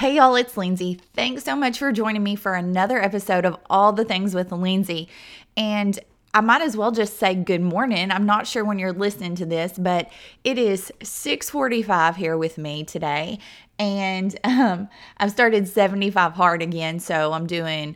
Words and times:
Hey, 0.00 0.16
y'all, 0.16 0.34
it's 0.34 0.56
Lindsey. 0.56 0.98
Thanks 1.12 1.44
so 1.44 1.54
much 1.54 1.78
for 1.78 1.92
joining 1.92 2.22
me 2.22 2.34
for 2.34 2.54
another 2.54 2.98
episode 2.98 3.44
of 3.44 3.58
All 3.68 3.92
the 3.92 4.02
Things 4.02 4.34
with 4.34 4.50
Lindsey. 4.50 5.10
And 5.58 5.98
I 6.32 6.40
might 6.40 6.62
as 6.62 6.74
well 6.74 6.90
just 6.90 7.18
say 7.18 7.34
good 7.34 7.60
morning. 7.60 8.10
I'm 8.10 8.24
not 8.24 8.46
sure 8.46 8.64
when 8.64 8.78
you're 8.78 8.94
listening 8.94 9.34
to 9.34 9.44
this, 9.44 9.74
but 9.76 10.10
it 10.42 10.56
is 10.56 10.90
6:45 11.02 12.16
here 12.16 12.38
with 12.38 12.56
me 12.56 12.82
today, 12.82 13.40
and 13.78 14.40
um, 14.44 14.88
I've 15.18 15.32
started 15.32 15.68
75 15.68 16.32
hard 16.32 16.62
again. 16.62 16.98
So 16.98 17.34
I'm 17.34 17.46
doing 17.46 17.94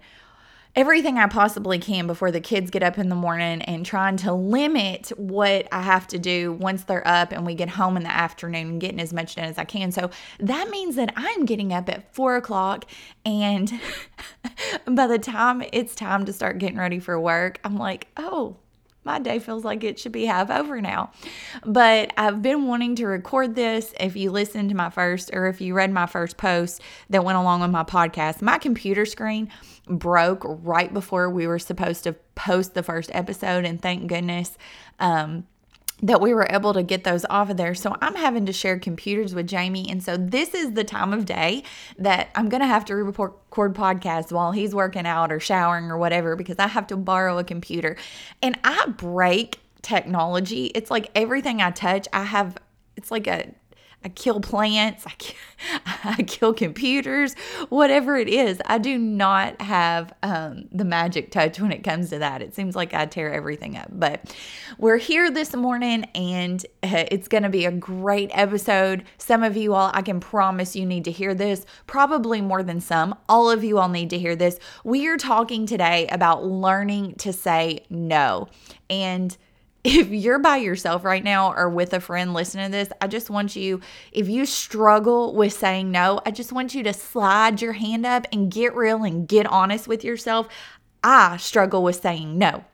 everything 0.77 1.19
I 1.19 1.27
possibly 1.27 1.79
can 1.79 2.07
before 2.07 2.31
the 2.31 2.41
kids 2.41 2.71
get 2.71 2.83
up 2.83 2.99
in 2.99 3.09
the 3.09 3.15
morning 3.15 3.63
and 3.63 3.87
trying 3.87 4.17
to 4.19 4.33
limit 4.33 5.13
what 5.17 5.69
I 5.71 5.83
have 5.83 6.07
to 6.09 6.19
do 6.19 6.53
once 6.53 6.85
they're 6.85 7.07
up 7.07 7.33
and 7.33 7.47
we 7.47 7.55
get 7.55 7.69
home 7.69 7.97
in 7.97 8.03
the 8.03 8.15
afternoon 8.15 8.69
and 8.69 8.81
getting 8.81 9.01
as 9.01 9.13
much 9.13 9.37
done 9.37 9.45
as 9.45 9.59
I 9.59 9.65
can. 9.65 9.93
So 9.93 10.11
that 10.41 10.71
means 10.71 10.97
that 10.97 11.13
I'm 11.17 11.45
getting 11.45 11.73
up 11.73 11.89
at 11.89 12.13
four 12.13 12.37
o'clock 12.37 12.87
and 13.25 13.73
by 14.87 15.07
the 15.07 15.19
time 15.19 15.63
it's 15.73 15.95
time 15.95 16.25
to 16.25 16.33
start 16.33 16.59
getting 16.59 16.79
ready 16.79 16.99
for 16.99 17.19
work, 17.21 17.61
I'm 17.65 17.77
like, 17.77 18.09
oh, 18.17 18.57
my 19.05 19.19
day 19.19 19.39
feels 19.39 19.65
like 19.65 19.85
it 19.85 19.99
should 19.99 20.13
be 20.13 20.25
half 20.25 20.51
over 20.51 20.81
now. 20.81 21.13
But 21.65 22.13
I've 22.17 22.43
been 22.43 22.67
wanting 22.67 22.97
to 22.97 23.07
record 23.07 23.55
this. 23.55 23.95
If 24.01 24.17
you 24.17 24.31
listened 24.31 24.71
to 24.71 24.77
my 24.77 24.91
first, 24.91 25.31
or 25.33 25.47
if 25.47 25.61
you 25.61 25.75
read 25.75 25.93
my 25.93 26.07
first 26.07 26.37
post 26.37 26.81
that 27.11 27.25
went 27.25 27.39
along 27.39 27.61
with 27.61 27.71
my 27.71 27.85
podcast, 27.85 28.43
my 28.43 28.59
computer 28.59 29.05
screen 29.05 29.51
broke 29.87 30.43
right 30.45 30.93
before 30.93 31.29
we 31.29 31.47
were 31.47 31.59
supposed 31.59 32.05
to 32.05 32.15
post 32.35 32.75
the 32.75 32.83
first 32.83 33.11
episode. 33.13 33.65
And 33.65 33.81
thank 33.81 34.07
goodness. 34.07 34.57
Um, 34.99 35.47
that 36.03 36.21
we 36.21 36.35
were 36.35 36.47
able 36.51 36.75
to 36.75 36.83
get 36.83 37.05
those 37.05 37.25
off 37.31 37.51
of 37.51 37.57
there. 37.57 37.75
So 37.75 37.97
I'm 38.01 38.17
having 38.17 38.47
to 38.47 38.53
share 38.53 38.79
computers 38.79 39.35
with 39.35 39.47
Jamie. 39.47 39.89
And 39.89 40.03
so 40.03 40.17
this 40.17 40.53
is 40.53 40.73
the 40.73 40.85
time 40.85 41.13
of 41.13 41.25
day 41.25 41.63
that 41.99 42.31
I'm 42.35 42.49
going 42.49 42.61
to 42.61 42.67
have 42.67 42.85
to 42.87 42.97
record 42.97 43.75
podcasts 43.75 44.33
while 44.33 44.53
he's 44.53 44.75
working 44.75 45.07
out 45.07 45.33
or 45.33 45.41
showering 45.41 45.91
or 45.91 45.97
whatever 45.97 46.37
because 46.37 46.59
I 46.59 46.67
have 46.67 46.87
to 46.89 46.97
borrow 46.97 47.39
a 47.39 47.45
computer. 47.45 47.97
And 48.43 48.59
I 48.65 48.87
break 48.89 49.61
technology. 49.83 50.67
It's 50.67 50.91
like 50.91 51.11
everything 51.15 51.63
I 51.63 51.71
touch, 51.71 52.09
I 52.13 52.25
have, 52.25 52.59
it's 52.97 53.11
like 53.11 53.27
a, 53.27 53.53
I 54.05 54.11
kill 54.11 54.41
plants, 54.41 55.07
I 55.07 55.13
kill, 55.17 55.37
I 56.05 56.23
kill 56.23 56.53
computers, 56.53 57.35
whatever 57.71 58.17
it 58.17 58.29
is. 58.29 58.61
I 58.67 58.77
do 58.77 58.99
not 58.99 59.61
have 59.63 60.13
um, 60.23 60.69
the 60.71 60.85
magic 60.85 61.31
touch 61.31 61.59
when 61.59 61.73
it 61.73 61.83
comes 61.83 62.11
to 62.11 62.19
that. 62.19 62.43
It 62.43 62.55
seems 62.55 62.77
like 62.77 62.93
I 62.93 63.07
tear 63.07 63.33
everything 63.33 63.77
up. 63.77 63.89
But 63.91 64.37
we're 64.79 64.99
here 64.99 65.31
this 65.31 65.55
morning 65.57 66.05
and 66.15 66.65
uh, 66.83 67.05
it's 67.11 67.29
going 67.29 67.45
to 67.45 67.49
be 67.49 67.65
a 67.65 67.73
great 67.73 68.31
episode. 68.35 69.05
Some 69.17 69.43
of 69.43 69.57
you 69.57 69.73
all, 69.73 69.91
I 69.95 70.03
can 70.03 70.21
promise 70.21 70.77
you 70.77 70.85
need 70.85 71.05
to 71.05 71.11
hear 71.11 71.35
this, 71.35 71.65
probably 71.87 72.43
more 72.43 72.63
than 72.63 72.81
some. 72.81 73.17
All 73.29 73.51
of 73.51 73.65
you 73.65 73.79
all 73.79 73.89
need 73.89 74.11
to 74.11 74.19
hear 74.19 74.37
this. 74.37 74.59
We 74.85 75.09
are 75.09 75.17
talking 75.17 75.67
today 75.67 76.07
about 76.09 76.45
learning 76.45 77.15
to 77.17 77.33
say 77.33 77.87
no. 77.89 78.49
And 78.91 79.35
if 79.85 80.09
you're 80.09 80.39
by 80.39 80.57
yourself 80.57 81.05
right 81.05 81.23
now 81.23 81.53
or 81.53 81.69
with 81.69 81.93
a 81.93 82.01
friend 82.01 82.33
listening 82.33 82.67
to 82.67 82.73
this, 82.73 82.89
I 83.03 83.07
just 83.07 83.29
want 83.29 83.55
you, 83.55 83.83
if 84.13 84.31
you 84.31 84.47
struggle 84.47 85.35
with 85.35 85.53
saying 85.53 85.91
no, 85.91 86.21
I 86.25 86.31
just 86.31 86.53
want 86.53 86.75
you 86.75 86.83
to 86.85 86.95
slide 86.95 87.61
your 87.61 87.75
hand 87.75 88.07
up 88.07 88.27
and 88.33 88.51
get 88.51 88.75
real 88.75 89.05
and 89.05 89.29
get 89.29 89.47
honest 89.47 89.87
with 89.87 90.03
yourself. 90.03 90.49
I 91.03 91.37
struggle 91.37 91.83
with 91.83 91.97
saying 91.97 92.39
no. 92.39 92.65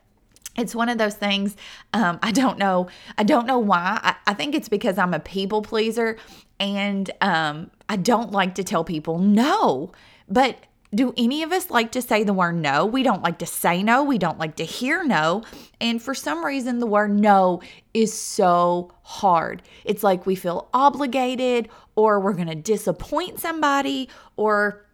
It's 0.57 0.75
one 0.75 0.89
of 0.89 0.99
those 0.99 1.15
things. 1.15 1.57
Um, 1.93 2.21
I 2.23 2.31
don't 2.31 2.59
know. 2.59 2.89
I 3.19 3.25
don't 3.25 3.47
know 3.47 3.59
why. 3.59 3.99
I, 4.03 4.15
I 4.29 4.35
think 4.35 4.55
it's 4.55 4.69
because 4.69 4.97
I'm 4.97 5.15
a 5.15 5.21
people 5.21 5.63
pleaser 5.63 6.17
and 6.61 7.11
um, 7.21 7.73
I 7.89 7.97
don't 7.97 8.31
like 8.31 8.55
to 8.57 8.65
tell 8.65 8.85
people 8.85 9.19
no. 9.19 9.91
But 10.29 10.65
do 10.95 11.15
any 11.17 11.43
of 11.43 11.53
us 11.53 11.71
like 11.71 11.93
to 11.93 12.03
say 12.03 12.25
the 12.25 12.33
word 12.33 12.57
no? 12.57 12.85
We 12.85 13.03
don't 13.03 13.23
like 13.23 13.39
to 13.39 13.47
say 13.47 13.83
no. 13.83 14.03
We 14.03 14.19
don't 14.19 14.39
like 14.39 14.57
to 14.57 14.65
hear 14.65 15.05
no. 15.05 15.43
And 15.81 16.03
for 16.03 16.15
some 16.15 16.45
reason, 16.45 16.81
the 16.81 16.87
word 16.87 17.19
no 17.19 17.63
is 17.95 18.13
so 18.13 18.93
hard. 19.03 19.63
It's 19.85 20.03
like 20.03 20.27
we 20.27 20.35
feel 20.35 20.69
obligated 20.75 21.69
or 21.95 22.19
we're 22.19 22.33
going 22.33 22.49
to 22.49 22.55
disappoint 22.57 23.39
somebody 23.39 24.09
or 24.37 24.85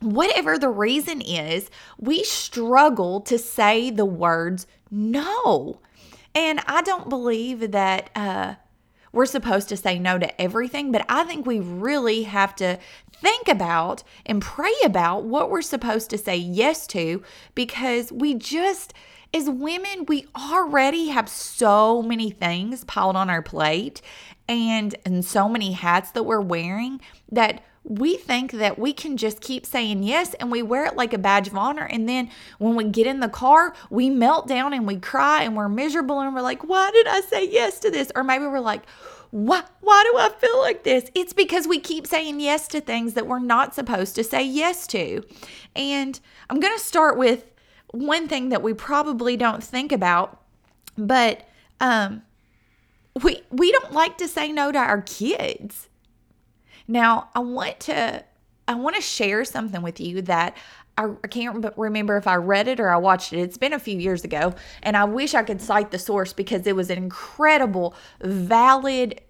whatever 0.00 0.58
the 0.58 0.68
reason 0.68 1.20
is, 1.20 1.70
we 1.98 2.22
struggle 2.24 3.20
to 3.22 3.38
say 3.38 3.90
the 3.90 4.04
words 4.04 4.66
no. 4.90 5.80
And 6.34 6.60
I 6.66 6.82
don't 6.82 7.08
believe 7.08 7.72
that. 7.72 8.10
Uh, 8.14 8.54
we're 9.12 9.26
supposed 9.26 9.68
to 9.70 9.76
say 9.76 9.98
no 9.98 10.18
to 10.18 10.40
everything, 10.40 10.92
but 10.92 11.04
I 11.08 11.24
think 11.24 11.46
we 11.46 11.60
really 11.60 12.24
have 12.24 12.54
to 12.56 12.78
think 13.20 13.48
about 13.48 14.02
and 14.26 14.40
pray 14.40 14.74
about 14.84 15.24
what 15.24 15.50
we're 15.50 15.62
supposed 15.62 16.10
to 16.10 16.18
say 16.18 16.36
yes 16.36 16.86
to 16.88 17.22
because 17.54 18.12
we 18.12 18.34
just, 18.34 18.94
as 19.34 19.48
women, 19.48 20.04
we 20.06 20.26
already 20.36 21.08
have 21.08 21.28
so 21.28 22.02
many 22.02 22.30
things 22.30 22.84
piled 22.84 23.16
on 23.16 23.30
our 23.30 23.42
plate 23.42 24.00
and, 24.48 24.94
and 25.04 25.24
so 25.24 25.48
many 25.48 25.72
hats 25.72 26.12
that 26.12 26.22
we're 26.22 26.40
wearing 26.40 27.00
that 27.30 27.62
we 27.84 28.16
think 28.16 28.52
that 28.52 28.78
we 28.78 28.92
can 28.92 29.16
just 29.16 29.40
keep 29.40 29.64
saying 29.64 30.02
yes 30.02 30.34
and 30.34 30.50
we 30.50 30.62
wear 30.62 30.84
it 30.86 30.96
like 30.96 31.12
a 31.12 31.18
badge 31.18 31.48
of 31.48 31.56
honor. 31.56 31.84
And 31.84 32.08
then 32.08 32.30
when 32.58 32.76
we 32.76 32.84
get 32.84 33.06
in 33.06 33.20
the 33.20 33.28
car, 33.28 33.74
we 33.90 34.10
melt 34.10 34.46
down 34.46 34.72
and 34.72 34.86
we 34.86 34.96
cry 34.96 35.42
and 35.42 35.56
we're 35.56 35.68
miserable 35.68 36.20
and 36.20 36.34
we're 36.34 36.42
like, 36.42 36.64
why 36.64 36.90
did 36.90 37.06
I 37.06 37.20
say 37.20 37.48
yes 37.48 37.78
to 37.80 37.90
this? 37.90 38.12
Or 38.14 38.24
maybe 38.24 38.44
we're 38.46 38.60
like, 38.60 38.82
why, 39.30 39.62
why 39.80 40.04
do 40.10 40.18
I 40.18 40.30
feel 40.30 40.58
like 40.58 40.84
this? 40.84 41.10
It's 41.14 41.32
because 41.32 41.68
we 41.68 41.78
keep 41.78 42.06
saying 42.06 42.40
yes 42.40 42.68
to 42.68 42.80
things 42.80 43.14
that 43.14 43.26
we're 43.26 43.38
not 43.38 43.74
supposed 43.74 44.14
to 44.16 44.24
say 44.24 44.42
yes 44.42 44.86
to. 44.88 45.22
And 45.76 46.18
I'm 46.48 46.60
going 46.60 46.76
to 46.76 46.82
start 46.82 47.16
with 47.16 47.44
one 47.92 48.28
thing 48.28 48.50
that 48.50 48.62
we 48.62 48.74
probably 48.74 49.36
don't 49.36 49.62
think 49.62 49.92
about, 49.92 50.42
but 50.96 51.46
um, 51.80 52.22
we 53.22 53.42
we 53.50 53.72
don't 53.72 53.92
like 53.92 54.18
to 54.18 54.28
say 54.28 54.52
no 54.52 54.72
to 54.72 54.78
our 54.78 55.02
kids. 55.02 55.87
Now, 56.88 57.28
I 57.34 57.40
want 57.40 57.80
to 57.80 58.24
I 58.66 58.74
want 58.74 58.96
to 58.96 59.02
share 59.02 59.44
something 59.44 59.80
with 59.80 59.98
you 59.98 60.20
that 60.22 60.56
I, 60.98 61.14
can't 61.30 61.72
remember 61.76 62.16
if 62.16 62.26
I 62.26 62.34
read 62.34 62.66
it 62.66 62.80
or 62.80 62.90
I 62.90 62.96
watched 62.96 63.32
it. 63.32 63.38
It's 63.38 63.56
been 63.56 63.72
a 63.72 63.78
few 63.78 63.98
years 63.98 64.24
ago, 64.24 64.54
and 64.82 64.96
I 64.96 65.04
wish 65.04 65.32
I 65.32 65.44
could 65.44 65.62
cite 65.62 65.92
the 65.92 65.98
source 65.98 66.32
because 66.32 66.66
it 66.66 66.74
was 66.74 66.90
an 66.90 66.98
incredible, 66.98 67.94
valid 68.20 69.20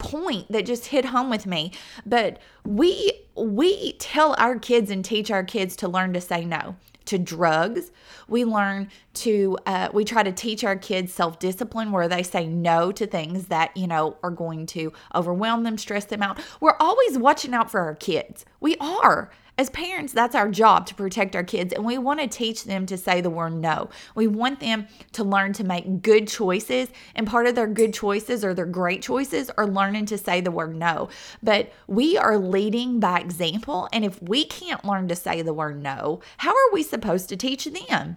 point 0.00 0.50
that 0.50 0.66
just 0.66 0.86
hit 0.86 1.04
home 1.04 1.30
with 1.30 1.46
me. 1.46 1.72
But 2.04 2.40
we 2.64 3.12
we 3.36 3.92
tell 3.94 4.34
our 4.38 4.58
kids 4.58 4.90
and 4.90 5.04
teach 5.04 5.30
our 5.30 5.44
kids 5.44 5.76
to 5.76 5.88
learn 5.88 6.12
to 6.14 6.20
say 6.20 6.44
no 6.44 6.74
to 7.10 7.18
drugs. 7.18 7.90
We 8.28 8.44
learn 8.44 8.88
to, 9.14 9.58
uh, 9.66 9.88
we 9.92 10.04
try 10.04 10.22
to 10.22 10.30
teach 10.30 10.62
our 10.62 10.76
kids 10.76 11.12
self 11.12 11.40
discipline 11.40 11.90
where 11.90 12.06
they 12.06 12.22
say 12.22 12.46
no 12.46 12.92
to 12.92 13.06
things 13.06 13.46
that, 13.46 13.76
you 13.76 13.88
know, 13.88 14.16
are 14.22 14.30
going 14.30 14.66
to 14.66 14.92
overwhelm 15.14 15.64
them, 15.64 15.76
stress 15.76 16.04
them 16.04 16.22
out. 16.22 16.38
We're 16.60 16.76
always 16.78 17.18
watching 17.18 17.52
out 17.52 17.68
for 17.68 17.80
our 17.80 17.96
kids. 17.96 18.44
We 18.60 18.76
are. 18.76 19.30
As 19.60 19.68
parents, 19.68 20.14
that's 20.14 20.34
our 20.34 20.48
job 20.48 20.86
to 20.86 20.94
protect 20.94 21.36
our 21.36 21.44
kids, 21.44 21.74
and 21.74 21.84
we 21.84 21.98
want 21.98 22.18
to 22.18 22.26
teach 22.26 22.64
them 22.64 22.86
to 22.86 22.96
say 22.96 23.20
the 23.20 23.28
word 23.28 23.52
no. 23.52 23.90
We 24.14 24.26
want 24.26 24.58
them 24.58 24.86
to 25.12 25.22
learn 25.22 25.52
to 25.52 25.64
make 25.64 26.00
good 26.00 26.28
choices, 26.28 26.88
and 27.14 27.26
part 27.26 27.46
of 27.46 27.56
their 27.56 27.66
good 27.66 27.92
choices 27.92 28.42
or 28.42 28.54
their 28.54 28.64
great 28.64 29.02
choices 29.02 29.50
are 29.58 29.66
learning 29.66 30.06
to 30.06 30.16
say 30.16 30.40
the 30.40 30.50
word 30.50 30.74
no. 30.74 31.10
But 31.42 31.74
we 31.86 32.16
are 32.16 32.38
leading 32.38 33.00
by 33.00 33.20
example, 33.20 33.86
and 33.92 34.02
if 34.02 34.22
we 34.22 34.46
can't 34.46 34.82
learn 34.82 35.08
to 35.08 35.14
say 35.14 35.42
the 35.42 35.52
word 35.52 35.82
no, 35.82 36.22
how 36.38 36.52
are 36.52 36.72
we 36.72 36.82
supposed 36.82 37.28
to 37.28 37.36
teach 37.36 37.66
them? 37.66 38.16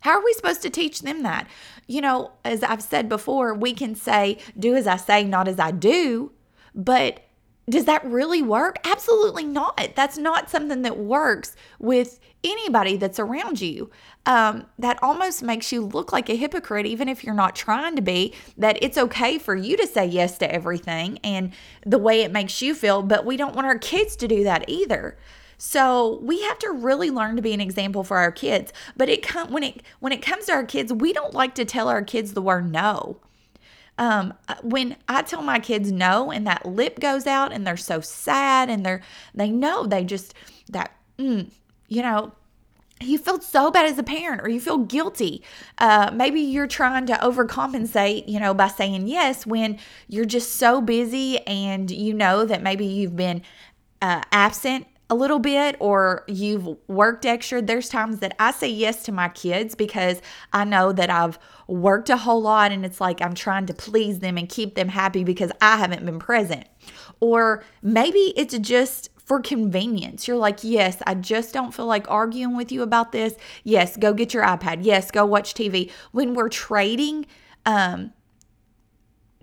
How 0.00 0.18
are 0.18 0.24
we 0.24 0.32
supposed 0.32 0.62
to 0.62 0.70
teach 0.70 1.02
them 1.02 1.22
that? 1.22 1.46
You 1.86 2.00
know, 2.00 2.32
as 2.44 2.64
I've 2.64 2.82
said 2.82 3.08
before, 3.08 3.54
we 3.54 3.74
can 3.74 3.94
say, 3.94 4.38
do 4.58 4.74
as 4.74 4.88
I 4.88 4.96
say, 4.96 5.22
not 5.22 5.46
as 5.46 5.60
I 5.60 5.70
do, 5.70 6.32
but 6.74 7.27
does 7.68 7.84
that 7.84 8.04
really 8.04 8.42
work? 8.42 8.78
Absolutely 8.84 9.44
not. 9.44 9.90
That's 9.94 10.16
not 10.16 10.50
something 10.50 10.82
that 10.82 10.98
works 10.98 11.54
with 11.78 12.18
anybody 12.44 12.96
that's 12.96 13.18
around 13.18 13.60
you. 13.60 13.90
Um, 14.26 14.66
that 14.78 15.02
almost 15.02 15.42
makes 15.42 15.72
you 15.72 15.84
look 15.84 16.12
like 16.12 16.28
a 16.28 16.36
hypocrite, 16.36 16.86
even 16.86 17.08
if 17.08 17.24
you're 17.24 17.34
not 17.34 17.56
trying 17.56 17.96
to 17.96 18.02
be. 18.02 18.34
That 18.56 18.78
it's 18.82 18.98
okay 18.98 19.38
for 19.38 19.54
you 19.54 19.76
to 19.76 19.86
say 19.86 20.06
yes 20.06 20.38
to 20.38 20.52
everything 20.52 21.18
and 21.24 21.52
the 21.84 21.98
way 21.98 22.22
it 22.22 22.32
makes 22.32 22.62
you 22.62 22.74
feel, 22.74 23.02
but 23.02 23.24
we 23.24 23.36
don't 23.36 23.54
want 23.54 23.66
our 23.66 23.78
kids 23.78 24.16
to 24.16 24.28
do 24.28 24.44
that 24.44 24.68
either. 24.68 25.18
So 25.58 26.20
we 26.22 26.42
have 26.42 26.58
to 26.60 26.70
really 26.70 27.10
learn 27.10 27.36
to 27.36 27.42
be 27.42 27.52
an 27.52 27.60
example 27.60 28.04
for 28.04 28.18
our 28.18 28.30
kids. 28.30 28.72
But 28.96 29.08
it 29.08 29.26
com- 29.26 29.50
when 29.50 29.64
it 29.64 29.82
when 29.98 30.12
it 30.12 30.22
comes 30.22 30.46
to 30.46 30.52
our 30.52 30.64
kids, 30.64 30.92
we 30.92 31.12
don't 31.12 31.34
like 31.34 31.54
to 31.56 31.64
tell 31.64 31.88
our 31.88 32.02
kids 32.02 32.32
the 32.32 32.42
word 32.42 32.70
no. 32.70 33.18
Um, 33.98 34.32
uh, 34.48 34.54
when 34.62 34.96
I 35.08 35.22
tell 35.22 35.42
my 35.42 35.58
kids 35.58 35.90
no 35.90 36.30
and 36.30 36.46
that 36.46 36.64
lip 36.64 37.00
goes 37.00 37.26
out 37.26 37.52
and 37.52 37.66
they're 37.66 37.76
so 37.76 38.00
sad 38.00 38.70
and 38.70 38.86
they're 38.86 39.02
they 39.34 39.50
know 39.50 39.86
they 39.86 40.04
just 40.04 40.34
that 40.70 40.92
mm, 41.18 41.50
you 41.88 42.02
know 42.02 42.32
you 43.00 43.18
feel 43.18 43.40
so 43.40 43.70
bad 43.70 43.86
as 43.86 43.98
a 43.98 44.02
parent 44.02 44.40
or 44.42 44.48
you 44.48 44.60
feel 44.60 44.78
guilty. 44.78 45.42
Uh, 45.78 46.10
maybe 46.12 46.40
you're 46.40 46.66
trying 46.66 47.06
to 47.06 47.12
overcompensate, 47.14 48.28
you 48.28 48.40
know, 48.40 48.54
by 48.54 48.68
saying 48.68 49.06
yes 49.06 49.46
when 49.46 49.78
you're 50.08 50.24
just 50.24 50.56
so 50.56 50.80
busy 50.80 51.38
and 51.46 51.90
you 51.90 52.12
know 52.12 52.44
that 52.44 52.62
maybe 52.62 52.84
you've 52.84 53.16
been 53.16 53.42
uh, 54.02 54.22
absent 54.32 54.86
a 55.10 55.14
little 55.14 55.38
bit 55.38 55.76
or 55.80 56.24
you've 56.28 56.68
worked 56.86 57.24
extra, 57.24 57.62
there's 57.62 57.88
times 57.88 58.18
that 58.18 58.34
I 58.38 58.50
say 58.50 58.68
yes 58.68 59.02
to 59.04 59.12
my 59.12 59.28
kids 59.28 59.74
because 59.74 60.20
I 60.52 60.64
know 60.64 60.92
that 60.92 61.08
I've 61.08 61.38
worked 61.68 62.08
a 62.08 62.16
whole 62.16 62.40
lot 62.40 62.72
and 62.72 62.84
it's 62.84 63.00
like 63.00 63.22
I'm 63.22 63.34
trying 63.34 63.66
to 63.66 63.74
please 63.74 64.18
them 64.18 64.36
and 64.38 64.48
keep 64.48 64.74
them 64.74 64.88
happy 64.88 65.22
because 65.22 65.52
I 65.60 65.76
haven't 65.76 66.04
been 66.04 66.18
present. 66.18 66.66
Or 67.20 67.62
maybe 67.82 68.32
it's 68.36 68.58
just 68.58 69.10
for 69.18 69.40
convenience. 69.40 70.26
You're 70.26 70.38
like, 70.38 70.64
yes, 70.64 71.02
I 71.06 71.14
just 71.14 71.52
don't 71.52 71.74
feel 71.74 71.84
like 71.84 72.10
arguing 72.10 72.56
with 72.56 72.72
you 72.72 72.82
about 72.82 73.12
this. 73.12 73.34
Yes, 73.62 73.96
go 73.98 74.14
get 74.14 74.32
your 74.32 74.42
iPad. 74.42 74.78
Yes, 74.80 75.10
go 75.10 75.26
watch 75.26 75.52
TV. 75.52 75.90
When 76.12 76.32
we're 76.32 76.48
trading, 76.48 77.26
um, 77.66 78.14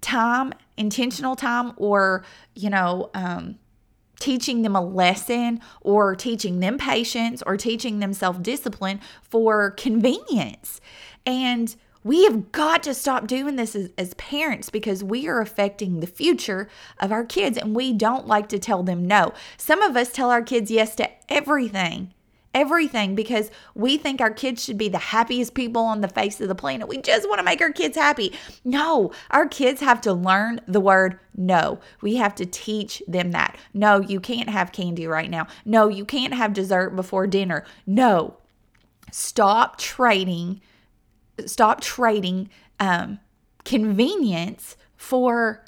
time, 0.01 0.53
intentional 0.75 1.35
time, 1.35 1.73
or, 1.77 2.25
you 2.55 2.71
know, 2.71 3.11
um, 3.13 3.59
teaching 4.19 4.63
them 4.63 4.75
a 4.75 4.81
lesson 4.81 5.59
or 5.81 6.15
teaching 6.15 6.61
them 6.61 6.79
patience 6.79 7.43
or 7.45 7.55
teaching 7.57 7.99
them 7.99 8.13
self 8.13 8.41
discipline 8.41 8.99
for 9.21 9.71
convenience. 9.71 10.81
And 11.27 11.75
we 12.05 12.23
have 12.25 12.51
got 12.51 12.83
to 12.83 12.93
stop 12.93 13.25
doing 13.25 13.55
this 13.55 13.75
as, 13.75 13.89
as, 13.97 14.13
parents 14.13 14.69
because 14.69 15.03
we 15.03 15.27
are 15.27 15.41
affecting 15.41 15.99
the 15.99 16.07
future 16.07 16.69
of 16.99 17.11
our 17.11 17.25
kids 17.25 17.57
and 17.57 17.75
we 17.75 17.91
don't 17.91 18.27
like 18.27 18.47
to 18.47 18.59
tell 18.59 18.83
them 18.83 19.05
no. 19.07 19.33
Some 19.57 19.81
of 19.81 19.97
us 19.97 20.11
tell 20.11 20.29
our 20.29 20.43
kids 20.43 20.69
yes 20.69 20.95
to 20.95 21.09
everything 21.27 22.13
everything 22.53 23.13
because 23.15 23.51
we 23.75 23.97
think 23.97 24.21
our 24.21 24.31
kids 24.31 24.63
should 24.63 24.77
be 24.77 24.87
the 24.87 24.97
happiest 24.97 25.53
people 25.53 25.83
on 25.83 25.99
the 25.99 26.07
face 26.07 26.39
of 26.39 26.47
the 26.47 26.55
planet. 26.55 26.87
We 26.87 27.01
just 27.01 27.27
want 27.27 27.39
to 27.39 27.43
make 27.43 27.59
our 27.59 27.73
kids 27.73 27.97
happy. 27.97 28.31
No, 28.63 29.11
our 29.29 29.45
kids 29.45 29.81
have 29.81 29.99
to 30.01 30.13
learn 30.13 30.61
the 30.65 30.79
word 30.79 31.19
no. 31.35 31.81
We 32.01 32.15
have 32.15 32.33
to 32.35 32.45
teach 32.45 33.03
them 33.09 33.31
that. 33.31 33.57
No, 33.73 33.99
you 33.99 34.21
can't 34.21 34.49
have 34.49 34.71
candy 34.71 35.05
right 35.05 35.29
now. 35.29 35.47
No, 35.65 35.89
you 35.89 36.05
can't 36.05 36.33
have 36.33 36.53
dessert 36.53 36.91
before 36.95 37.27
dinner. 37.27 37.65
No. 37.85 38.37
Stop 39.11 39.77
trading 39.77 40.61
stop 41.45 41.81
trading 41.81 42.49
um 42.79 43.19
convenience 43.63 44.77
for 44.95 45.63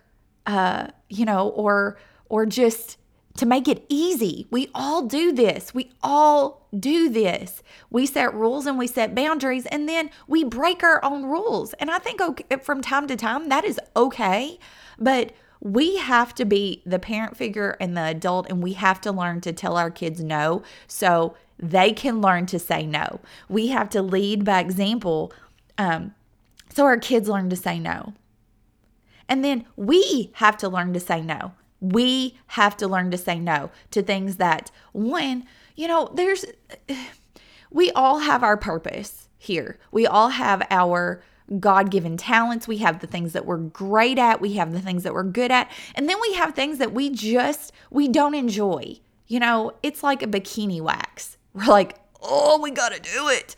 uh 0.46 0.88
you 1.10 1.26
know 1.26 1.50
or 1.50 1.98
or 2.30 2.46
just 2.46 2.98
to 3.38 3.46
make 3.46 3.68
it 3.68 3.86
easy. 3.88 4.48
We 4.50 4.70
all 4.74 5.04
do 5.04 5.32
this. 5.32 5.74
We 5.74 5.92
all 6.02 6.68
do 6.78 7.08
this. 7.08 7.62
We 7.90 8.06
set 8.06 8.34
rules 8.34 8.66
and 8.66 8.78
we 8.78 8.88
set 8.88 9.16
boundaries 9.16 9.66
and 9.68 9.88
then 9.88 10.10
we 10.28 10.44
break 10.44 10.84
our 10.84 11.04
own 11.06 11.24
rules. 11.24 11.74
And 11.74 11.90
I 11.90 12.00
think 12.00 12.20
okay, 12.20 12.58
from 12.58 12.82
time 12.82 13.08
to 13.08 13.16
time 13.16 13.50
that 13.50 13.64
is 13.64 13.80
okay, 13.96 14.60
but 15.00 15.34
we 15.60 15.98
have 15.98 16.36
to 16.36 16.46
be 16.46 16.82
the 16.86 17.00
parent 17.00 17.38
figure 17.38 17.78
and 17.80 17.96
the 17.96 18.04
adult 18.04 18.48
and 18.50 18.62
we 18.62 18.74
have 18.74 19.00
to 19.02 19.12
learn 19.12 19.42
to 19.42 19.54
tell 19.54 19.78
our 19.78 19.90
kids 19.90 20.24
no 20.24 20.62
so 20.88 21.36
they 21.60 21.92
can 21.92 22.22
learn 22.22 22.46
to 22.48 22.60
say 22.60 22.86
no. 22.86 23.20
We 23.50 23.68
have 23.68 23.90
to 23.92 24.02
lead 24.02 24.44
by 24.44 24.60
example 24.60 25.32
um, 25.78 26.14
so 26.74 26.86
our 26.86 26.98
kids 26.98 27.30
learn 27.30 27.50
to 27.50 27.56
say 27.56 27.80
no. 27.80 28.14
And 29.30 29.44
then 29.44 29.66
we 29.76 30.32
have 30.36 30.58
to 30.58 30.70
learn 30.70 30.94
to 30.94 31.00
say 31.00 31.22
no. 31.22 31.54
We 31.80 32.38
have 32.48 32.78
to 32.78 32.88
learn 32.88 33.12
to 33.12 33.18
say 33.18 33.40
no 33.40 33.72
to 33.92 34.02
things 34.02 34.38
that, 34.38 34.72
when, 34.94 35.46
you 35.76 35.88
know, 35.88 36.10
there's, 36.14 36.46
we 37.72 37.92
all 37.92 38.20
have 38.20 38.44
our 38.44 38.58
purpose 38.58 39.28
here. 39.38 39.78
We 39.92 40.08
all 40.08 40.30
have 40.30 40.66
our 40.72 41.22
God 41.60 41.92
given 41.92 42.18
talents. 42.18 42.68
We 42.68 42.78
have 42.78 43.00
the 43.00 43.08
things 43.08 43.34
that 43.34 43.46
we're 43.46 43.58
great 43.58 44.18
at. 44.18 44.42
We 44.42 44.54
have 44.54 44.74
the 44.74 44.82
things 44.82 45.04
that 45.04 45.14
we're 45.14 45.24
good 45.24 45.52
at. 45.52 45.72
And 45.96 46.10
then 46.10 46.18
we 46.22 46.34
have 46.34 46.54
things 46.56 46.78
that 46.80 46.94
we 46.94 47.10
just, 47.10 47.72
we 47.92 48.08
don't 48.08 48.34
enjoy. 48.34 49.00
You 49.28 49.40
know, 49.40 49.74
it's 49.84 50.04
like 50.04 50.24
a 50.24 50.28
bikini 50.28 50.82
wax. 50.82 51.38
We're 51.54 51.66
like, 51.66 52.00
oh, 52.22 52.60
we 52.62 52.72
got 52.72 52.94
to 52.94 53.00
do 53.00 53.30
it. 53.30 53.56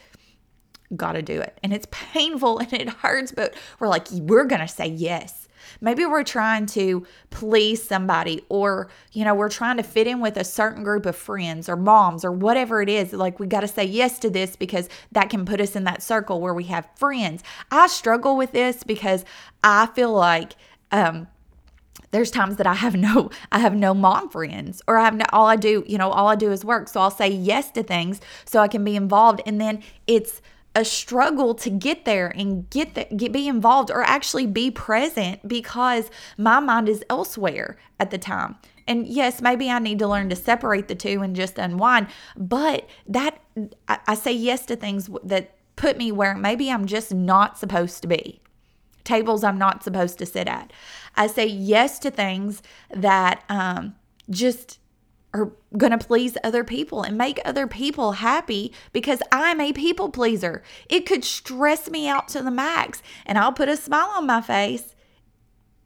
Got 0.95 1.13
to 1.13 1.21
do 1.21 1.39
it. 1.39 1.57
And 1.63 1.73
it's 1.73 1.87
painful 1.91 2.59
and 2.59 2.73
it 2.73 2.89
hurts, 2.89 3.31
but 3.31 3.53
we're 3.79 3.87
like, 3.87 4.07
we're 4.11 4.45
to 4.45 4.67
say 4.67 4.87
yes. 4.87 5.47
Maybe 5.81 6.05
we're 6.05 6.23
trying 6.23 6.65
to 6.67 7.05
please 7.29 7.81
somebody 7.81 8.43
or, 8.49 8.89
you 9.11 9.23
know, 9.23 9.35
we're 9.35 9.49
trying 9.49 9.77
to 9.77 9.83
fit 9.83 10.07
in 10.07 10.19
with 10.19 10.37
a 10.37 10.43
certain 10.43 10.83
group 10.83 11.05
of 11.05 11.15
friends 11.15 11.69
or 11.69 11.75
moms 11.75 12.25
or 12.25 12.31
whatever 12.31 12.81
it 12.81 12.89
is. 12.89 13.13
Like 13.13 13.39
we 13.39 13.47
got 13.47 13.61
to 13.61 13.67
say 13.67 13.85
yes 13.85 14.19
to 14.19 14.29
this 14.29 14.55
because 14.55 14.89
that 15.11 15.29
can 15.29 15.45
put 15.45 15.61
us 15.61 15.75
in 15.75 15.83
that 15.85 16.01
circle 16.01 16.41
where 16.41 16.53
we 16.53 16.65
have 16.65 16.87
friends. 16.95 17.43
I 17.71 17.87
struggle 17.87 18.35
with 18.37 18.51
this 18.51 18.83
because 18.83 19.25
I 19.63 19.87
feel 19.87 20.11
like 20.11 20.53
um 20.91 21.27
there's 22.11 22.31
times 22.31 22.55
that 22.55 22.65
I 22.65 22.73
have 22.73 22.95
no 22.95 23.29
I 23.51 23.59
have 23.59 23.75
no 23.75 23.93
mom 23.93 24.29
friends 24.29 24.81
or 24.87 24.97
I 24.97 25.05
have 25.05 25.15
no 25.15 25.25
all 25.31 25.45
I 25.45 25.55
do, 25.55 25.83
you 25.87 25.97
know, 25.97 26.09
all 26.09 26.27
I 26.27 26.35
do 26.35 26.51
is 26.51 26.65
work. 26.65 26.87
So 26.87 26.99
I'll 26.99 27.11
say 27.11 27.29
yes 27.29 27.71
to 27.71 27.83
things 27.83 28.21
so 28.45 28.59
I 28.59 28.67
can 28.67 28.83
be 28.83 28.95
involved 28.95 29.41
and 29.45 29.61
then 29.61 29.83
it's 30.07 30.41
a 30.75 30.85
struggle 30.85 31.55
to 31.55 31.69
get 31.69 32.05
there 32.05 32.27
and 32.27 32.69
get 32.69 32.93
that 32.95 33.17
get 33.17 33.31
be 33.31 33.47
involved 33.47 33.89
or 33.89 34.03
actually 34.03 34.45
be 34.45 34.69
present 34.69 35.47
because 35.47 36.11
my 36.37 36.59
mind 36.59 36.87
is 36.87 37.03
elsewhere 37.09 37.77
at 37.99 38.11
the 38.11 38.17
time. 38.17 38.55
And 38.87 39.07
yes, 39.07 39.41
maybe 39.41 39.69
I 39.69 39.79
need 39.79 39.99
to 39.99 40.07
learn 40.07 40.29
to 40.29 40.35
separate 40.35 40.87
the 40.87 40.95
two 40.95 41.21
and 41.21 41.35
just 41.35 41.57
unwind, 41.57 42.07
but 42.35 42.87
that 43.07 43.39
I, 43.87 43.99
I 44.07 44.15
say 44.15 44.31
yes 44.31 44.65
to 44.67 44.75
things 44.75 45.09
that 45.23 45.55
put 45.75 45.97
me 45.97 46.11
where 46.11 46.35
maybe 46.35 46.71
I'm 46.71 46.85
just 46.85 47.13
not 47.13 47.57
supposed 47.57 48.01
to 48.01 48.07
be. 48.07 48.41
Tables 49.03 49.43
I'm 49.43 49.57
not 49.57 49.83
supposed 49.83 50.17
to 50.19 50.25
sit 50.25 50.47
at. 50.47 50.71
I 51.15 51.27
say 51.27 51.45
yes 51.45 51.99
to 51.99 52.11
things 52.11 52.61
that 52.91 53.43
um 53.49 53.95
just 54.29 54.79
are 55.33 55.51
going 55.77 55.91
to 55.91 56.05
please 56.05 56.37
other 56.43 56.63
people 56.63 57.03
and 57.03 57.17
make 57.17 57.39
other 57.45 57.67
people 57.67 58.13
happy 58.13 58.73
because 58.91 59.21
I'm 59.31 59.61
a 59.61 59.73
people 59.73 60.09
pleaser. 60.09 60.63
It 60.89 61.05
could 61.05 61.23
stress 61.23 61.89
me 61.89 62.07
out 62.07 62.27
to 62.29 62.41
the 62.41 62.51
max, 62.51 63.01
and 63.25 63.37
I'll 63.37 63.53
put 63.53 63.69
a 63.69 63.77
smile 63.77 64.11
on 64.15 64.25
my 64.25 64.41
face 64.41 64.95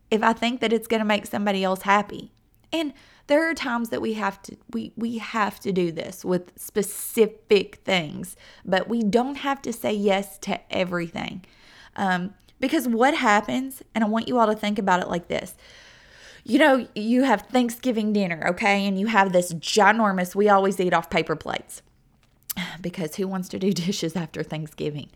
if 0.09 0.23
I 0.23 0.33
think 0.33 0.61
that 0.61 0.71
it's 0.71 0.87
going 0.87 1.01
to 1.01 1.05
make 1.05 1.25
somebody 1.25 1.63
else 1.63 1.81
happy. 1.81 2.31
And 2.71 2.93
there 3.27 3.49
are 3.49 3.53
times 3.53 3.89
that 3.89 4.01
we 4.01 4.13
have 4.13 4.41
to 4.43 4.57
we 4.71 4.91
we 4.95 5.17
have 5.17 5.59
to 5.61 5.71
do 5.71 5.91
this 5.91 6.25
with 6.25 6.51
specific 6.57 7.77
things, 7.85 8.35
but 8.65 8.87
we 8.87 9.01
don't 9.03 9.35
have 9.35 9.61
to 9.63 9.73
say 9.73 9.93
yes 9.93 10.37
to 10.39 10.59
everything. 10.73 11.45
Um, 11.95 12.33
because 12.59 12.87
what 12.87 13.13
happens, 13.13 13.83
and 13.93 14.03
I 14.03 14.07
want 14.07 14.27
you 14.27 14.39
all 14.39 14.47
to 14.47 14.55
think 14.55 14.79
about 14.79 15.01
it 15.01 15.09
like 15.09 15.27
this 15.27 15.55
you 16.43 16.59
know, 16.59 16.87
you 16.95 17.23
have 17.23 17.43
Thanksgiving 17.43 18.13
dinner, 18.13 18.43
okay, 18.49 18.85
and 18.85 18.99
you 18.99 19.07
have 19.07 19.31
this 19.31 19.53
ginormous, 19.53 20.35
we 20.35 20.49
always 20.49 20.79
eat 20.79 20.93
off 20.93 21.09
paper 21.09 21.35
plates 21.35 21.81
because 22.81 23.15
who 23.15 23.27
wants 23.27 23.49
to 23.49 23.59
do 23.59 23.71
dishes 23.73 24.15
after 24.15 24.43
Thanksgiving? 24.43 25.09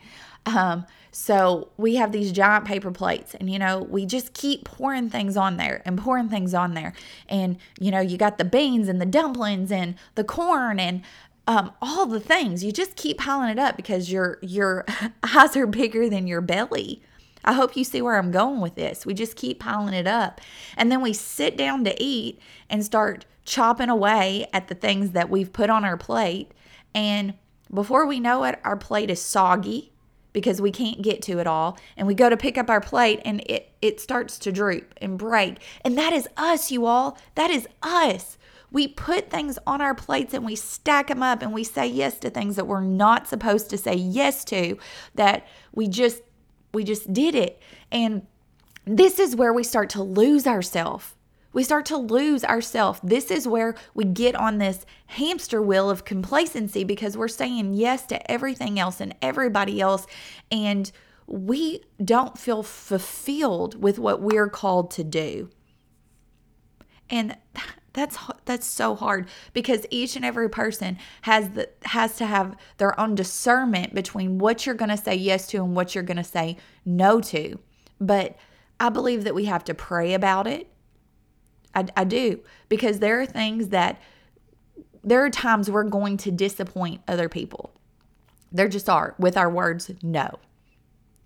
Um, 0.45 0.85
so 1.11 1.69
we 1.77 1.95
have 1.95 2.11
these 2.11 2.31
giant 2.31 2.65
paper 2.65 2.91
plates, 2.91 3.35
and 3.35 3.49
you 3.49 3.59
know, 3.59 3.79
we 3.79 4.05
just 4.05 4.33
keep 4.33 4.63
pouring 4.65 5.09
things 5.09 5.35
on 5.35 5.57
there 5.57 5.81
and 5.85 5.97
pouring 5.97 6.29
things 6.29 6.53
on 6.53 6.73
there. 6.73 6.93
And 7.27 7.57
you 7.79 7.91
know, 7.91 7.99
you 7.99 8.17
got 8.17 8.37
the 8.37 8.45
beans 8.45 8.87
and 8.87 9.01
the 9.01 9.05
dumplings 9.05 9.71
and 9.71 9.95
the 10.15 10.23
corn 10.23 10.79
and 10.79 11.01
um, 11.47 11.71
all 11.81 12.05
the 12.05 12.19
things. 12.19 12.63
You 12.63 12.71
just 12.71 12.95
keep 12.95 13.17
piling 13.17 13.49
it 13.49 13.59
up 13.59 13.75
because 13.75 14.11
your 14.11 14.39
your 14.41 14.85
eyes 15.23 15.57
are 15.57 15.67
bigger 15.67 16.09
than 16.09 16.27
your 16.27 16.41
belly. 16.41 17.01
I 17.47 17.53
hope 17.53 17.77
you 17.77 17.85
see 17.85 18.01
where 18.01 18.17
I'm 18.17 18.29
going 18.29 18.59
with 18.59 18.75
this. 18.75 19.05
We 19.05 19.13
just 19.13 19.37
keep 19.37 19.61
piling 19.61 19.93
it 19.93 20.05
up. 20.05 20.41
And 20.75 20.91
then 20.91 21.01
we 21.01 21.13
sit 21.13 21.55
down 21.55 21.85
to 21.85 21.95
eat 21.97 22.39
and 22.69 22.83
start 22.83 23.25
chopping 23.45 23.89
away 23.89 24.47
at 24.51 24.67
the 24.67 24.75
things 24.75 25.11
that 25.11 25.29
we've 25.29 25.53
put 25.53 25.69
on 25.69 25.85
our 25.85 25.95
plate. 25.95 26.51
And 26.93 27.35
before 27.73 28.05
we 28.05 28.19
know 28.19 28.43
it, 28.43 28.59
our 28.65 28.75
plate 28.75 29.09
is 29.09 29.21
soggy 29.21 29.93
because 30.33 30.59
we 30.61 30.71
can't 30.71 31.01
get 31.01 31.21
to 31.21 31.39
it 31.39 31.47
all. 31.47 31.77
And 31.95 32.05
we 32.05 32.13
go 32.13 32.29
to 32.29 32.35
pick 32.35 32.57
up 32.57 32.69
our 32.69 32.81
plate 32.81 33.21
and 33.23 33.41
it, 33.45 33.71
it 33.81 34.01
starts 34.01 34.37
to 34.39 34.51
droop 34.51 34.93
and 34.97 35.17
break. 35.17 35.59
And 35.85 35.97
that 35.97 36.11
is 36.11 36.27
us, 36.35 36.69
you 36.69 36.85
all. 36.85 37.17
That 37.35 37.49
is 37.49 37.65
us. 37.81 38.37
We 38.69 38.89
put 38.89 39.29
things 39.29 39.57
on 39.65 39.81
our 39.81 39.95
plates 39.95 40.33
and 40.33 40.45
we 40.45 40.57
stack 40.57 41.07
them 41.07 41.23
up 41.23 41.41
and 41.41 41.53
we 41.53 41.63
say 41.63 41.87
yes 41.87 42.19
to 42.19 42.29
things 42.29 42.57
that 42.57 42.67
we're 42.67 42.81
not 42.81 43.25
supposed 43.25 43.69
to 43.69 43.77
say 43.77 43.95
yes 43.95 44.43
to, 44.45 44.77
that 45.15 45.47
we 45.73 45.87
just 45.87 46.21
we 46.73 46.83
just 46.83 47.11
did 47.11 47.35
it. 47.35 47.61
And 47.91 48.25
this 48.85 49.19
is 49.19 49.35
where 49.35 49.53
we 49.53 49.63
start 49.63 49.89
to 49.91 50.03
lose 50.03 50.47
ourselves. 50.47 51.13
We 51.53 51.63
start 51.63 51.85
to 51.87 51.97
lose 51.97 52.43
ourselves. 52.43 52.99
This 53.03 53.31
is 53.31 53.47
where 53.47 53.75
we 53.93 54.05
get 54.05 54.35
on 54.35 54.59
this 54.59 54.85
hamster 55.07 55.61
wheel 55.61 55.89
of 55.89 56.05
complacency 56.05 56.83
because 56.83 57.17
we're 57.17 57.27
saying 57.27 57.73
yes 57.73 58.05
to 58.07 58.31
everything 58.31 58.79
else 58.79 59.01
and 59.01 59.15
everybody 59.21 59.81
else. 59.81 60.05
And 60.51 60.91
we 61.25 61.81
don't 62.03 62.37
feel 62.37 62.63
fulfilled 62.63 63.81
with 63.81 63.97
what 63.97 64.21
we're 64.21 64.49
called 64.49 64.91
to 64.91 65.03
do. 65.03 65.49
And 67.09 67.35
that's 67.97 68.17
that's 68.45 68.67
so 68.67 68.93
hard 68.93 69.27
because 69.53 69.87
each 69.89 70.15
and 70.15 70.23
every 70.23 70.49
person 70.49 70.99
has 71.23 71.49
the 71.49 71.67
has 71.83 72.15
to 72.17 72.27
have 72.27 72.55
their 72.77 72.97
own 72.99 73.15
discernment 73.15 73.95
between 73.95 74.37
what 74.37 74.65
you're 74.65 74.75
going 74.75 74.89
to 74.89 74.97
say 74.97 75.15
yes 75.15 75.47
to 75.47 75.57
and 75.57 75.75
what 75.75 75.95
you're 75.95 76.03
going 76.03 76.17
to 76.17 76.23
say 76.23 76.57
no 76.85 77.19
to. 77.19 77.57
But 77.99 78.37
I 78.79 78.89
believe 78.89 79.23
that 79.23 79.33
we 79.33 79.45
have 79.45 79.63
to 79.63 79.73
pray 79.73 80.13
about 80.13 80.45
it. 80.45 80.67
I, 81.73 81.87
I 81.97 82.03
do 82.03 82.39
because 82.69 82.99
there 82.99 83.19
are 83.19 83.25
things 83.25 83.69
that 83.69 83.99
there 85.03 85.25
are 85.25 85.31
times 85.31 85.71
we're 85.71 85.83
going 85.83 86.17
to 86.17 86.31
disappoint 86.31 87.01
other 87.07 87.27
people. 87.27 87.73
There 88.51 88.67
just 88.67 88.89
are 88.89 89.15
with 89.17 89.35
our 89.35 89.49
words 89.49 89.89
no. 90.03 90.37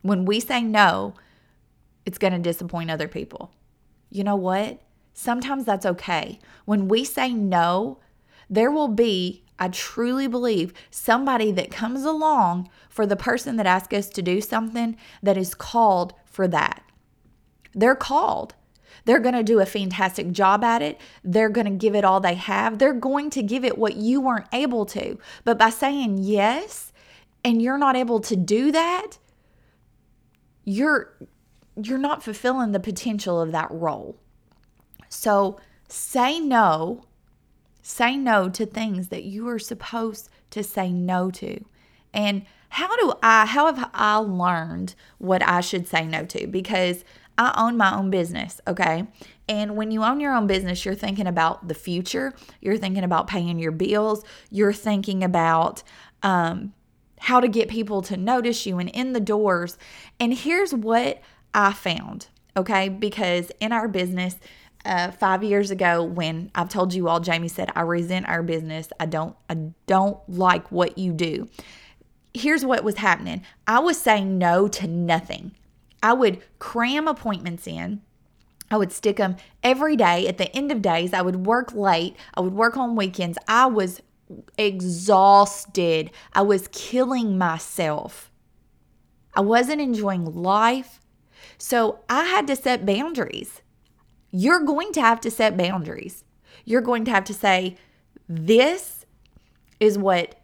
When 0.04 0.24
we 0.24 0.40
say 0.40 0.62
no, 0.62 1.16
it's 2.06 2.18
going 2.18 2.34
to 2.34 2.40
disappoint 2.40 2.90
other 2.90 3.10
people. 3.10 3.52
You 4.10 4.24
know 4.24 4.38
what? 4.38 4.82
Sometimes 5.14 5.66
that's 5.66 5.86
okay. 5.86 6.40
When 6.66 6.88
we 6.88 7.04
say 7.04 7.34
no, 7.34 8.00
there 8.50 8.72
will 8.72 8.88
be, 8.88 9.44
I 9.60 9.70
truly 9.70 10.28
believe, 10.28 10.74
somebody 10.90 11.52
that 11.52 11.72
comes 11.72 12.04
along 12.04 12.70
for 12.90 13.06
the 13.06 13.16
person 13.16 13.58
that 13.58 13.66
asks 13.66 13.94
us 13.94 14.10
to 14.10 14.22
do 14.22 14.42
something 14.42 14.98
that 15.22 15.38
is 15.38 15.54
called 15.54 16.14
for 16.26 16.48
that. 16.48 16.84
They're 17.74 17.96
called. 17.96 18.56
They're 19.06 19.20
going 19.20 19.36
to 19.36 19.44
do 19.44 19.60
a 19.60 19.66
fantastic 19.66 20.32
job 20.32 20.64
at 20.64 20.82
it. 20.82 21.00
They're 21.24 21.50
going 21.50 21.66
to 21.66 21.72
give 21.72 21.96
it 21.96 22.06
all 22.06 22.20
they 22.20 22.36
have. 22.36 22.78
They're 22.78 22.94
going 22.94 23.30
to 23.32 23.42
give 23.42 23.64
it 23.64 23.78
what 23.78 23.96
you 23.96 24.22
weren't 24.22 24.48
able 24.54 24.86
to. 24.88 25.18
But 25.44 25.58
by 25.58 25.70
saying 25.70 26.20
yes 26.20 26.92
and 27.44 27.62
you're 27.62 27.78
not 27.78 27.96
able 27.96 28.20
to 28.22 28.36
do 28.36 28.72
that, 28.72 29.18
you're 30.64 31.14
you're 31.82 31.98
not 31.98 32.22
fulfilling 32.22 32.74
the 32.74 32.80
potential 32.80 33.42
of 33.42 33.52
that 33.54 33.72
role. 33.72 34.18
So 35.12 35.60
say 35.88 36.40
no. 36.40 37.04
Say 37.84 38.16
no 38.16 38.50
to 38.50 38.66
things 38.66 39.10
that 39.10 39.24
you 39.24 39.48
are 39.50 39.60
supposed 39.60 40.30
to 40.52 40.64
say 40.64 40.92
no 40.92 41.30
to. 41.32 41.64
And 42.14 42.46
how 42.70 42.96
do 42.98 43.14
I 43.22 43.46
how 43.46 43.74
have 43.74 43.90
I 43.94 44.16
learned 44.18 44.96
what 45.18 45.46
I 45.48 45.62
should 45.62 45.88
say 45.88 46.06
no 46.06 46.26
to? 46.26 46.48
Because 46.48 47.04
I 47.38 47.54
own 47.58 47.76
my 47.76 47.94
own 47.96 48.10
business, 48.10 48.62
okay? 48.68 49.08
And 49.50 49.76
when 49.76 49.92
you 49.92 50.04
own 50.04 50.20
your 50.20 50.34
own 50.34 50.48
business, 50.48 50.86
you're 50.86 50.96
thinking 50.96 51.28
about 51.28 51.68
the 51.68 51.74
future. 51.74 52.34
You're 52.62 52.78
thinking 52.78 53.04
about 53.04 53.28
paying 53.28 53.60
your 53.60 53.72
bills. 53.72 54.24
You're 54.50 54.74
thinking 54.74 55.24
about 55.24 55.84
um, 56.24 56.74
how 57.20 57.40
to 57.40 57.48
get 57.48 57.68
people 57.68 58.02
to 58.04 58.18
notice 58.18 58.66
you 58.66 58.80
and 58.80 58.90
in 58.90 59.14
the 59.14 59.20
doors. 59.20 59.78
And 60.20 60.34
here's 60.34 60.74
what 60.74 61.22
I 61.54 61.74
found, 61.74 62.28
okay? 62.56 62.90
Because 62.90 63.52
in 63.60 63.72
our 63.72 63.88
business, 63.88 64.38
uh, 64.86 65.12
five 65.12 65.44
years 65.44 65.72
ago, 65.72 66.04
when 66.04 66.52
I've 66.56 66.70
told 66.70 66.94
you 66.94 67.08
all, 67.08 67.20
Jamie 67.20 67.48
said, 67.48 67.72
I 67.76 67.82
resent 67.82 68.28
our 68.28 68.44
business. 68.44 68.90
I 69.00 69.06
don't, 69.06 69.36
I 69.50 69.56
don't 69.88 70.18
like 70.28 70.72
what 70.72 70.98
you 70.98 71.14
do. 71.14 71.50
Here's 72.34 72.66
what 72.66 72.84
was 72.84 72.98
happening. 72.98 73.44
I 73.68 73.80
was 73.80 73.98
saying 73.98 74.38
no 74.38 74.68
to 74.70 74.88
nothing. 74.88 75.52
I 76.02 76.14
would 76.14 76.42
cram 76.60 77.08
appointments 77.08 77.68
in. 77.68 78.02
I 78.72 78.78
would 78.78 78.92
stick 78.92 79.18
them 79.18 79.36
every 79.64 79.96
day. 79.98 80.28
At 80.28 80.38
the 80.38 80.56
end 80.56 80.72
of 80.72 80.82
days, 80.82 81.14
I 81.14 81.22
would 81.22 81.46
work 81.46 81.74
late. 81.74 82.16
I 82.34 82.42
would 82.42 82.54
work 82.54 82.78
on 82.78 82.96
weekends. 82.96 83.38
I 83.48 83.66
was 83.66 84.02
exhausted. 84.58 86.10
I 86.34 86.42
was 86.42 86.70
killing 86.72 87.38
myself. 87.38 88.32
I 89.36 89.42
wasn't 89.42 89.82
enjoying 89.82 90.26
life. 90.26 91.02
So 91.58 92.00
I 92.10 92.24
had 92.24 92.48
to 92.48 92.56
set 92.56 92.86
boundaries. 92.86 93.62
You're 94.32 94.64
going 94.64 94.94
to 94.94 95.02
have 95.02 95.22
to 95.22 95.32
set 95.32 95.58
boundaries. 95.58 96.24
You're 96.66 96.82
going 96.82 97.06
to 97.06 97.12
have 97.12 97.26
to 97.26 97.34
say, 97.34 97.78
this 98.28 99.06
is 99.80 99.98
what 99.98 100.40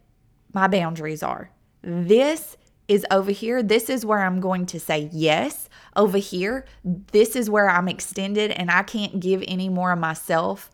my 0.53 0.67
boundaries 0.67 1.23
are. 1.23 1.51
This 1.81 2.57
is 2.87 3.05
over 3.11 3.31
here. 3.31 3.61
This 3.61 3.89
is 3.89 4.05
where 4.05 4.19
I'm 4.19 4.39
going 4.39 4.65
to 4.67 4.79
say 4.79 5.09
yes. 5.11 5.69
Over 5.95 6.17
here, 6.17 6.65
this 6.83 7.35
is 7.35 7.49
where 7.49 7.69
I'm 7.69 7.87
extended 7.87 8.51
and 8.51 8.71
I 8.71 8.83
can't 8.83 9.19
give 9.19 9.43
any 9.47 9.69
more 9.69 9.91
of 9.91 9.99
myself 9.99 10.71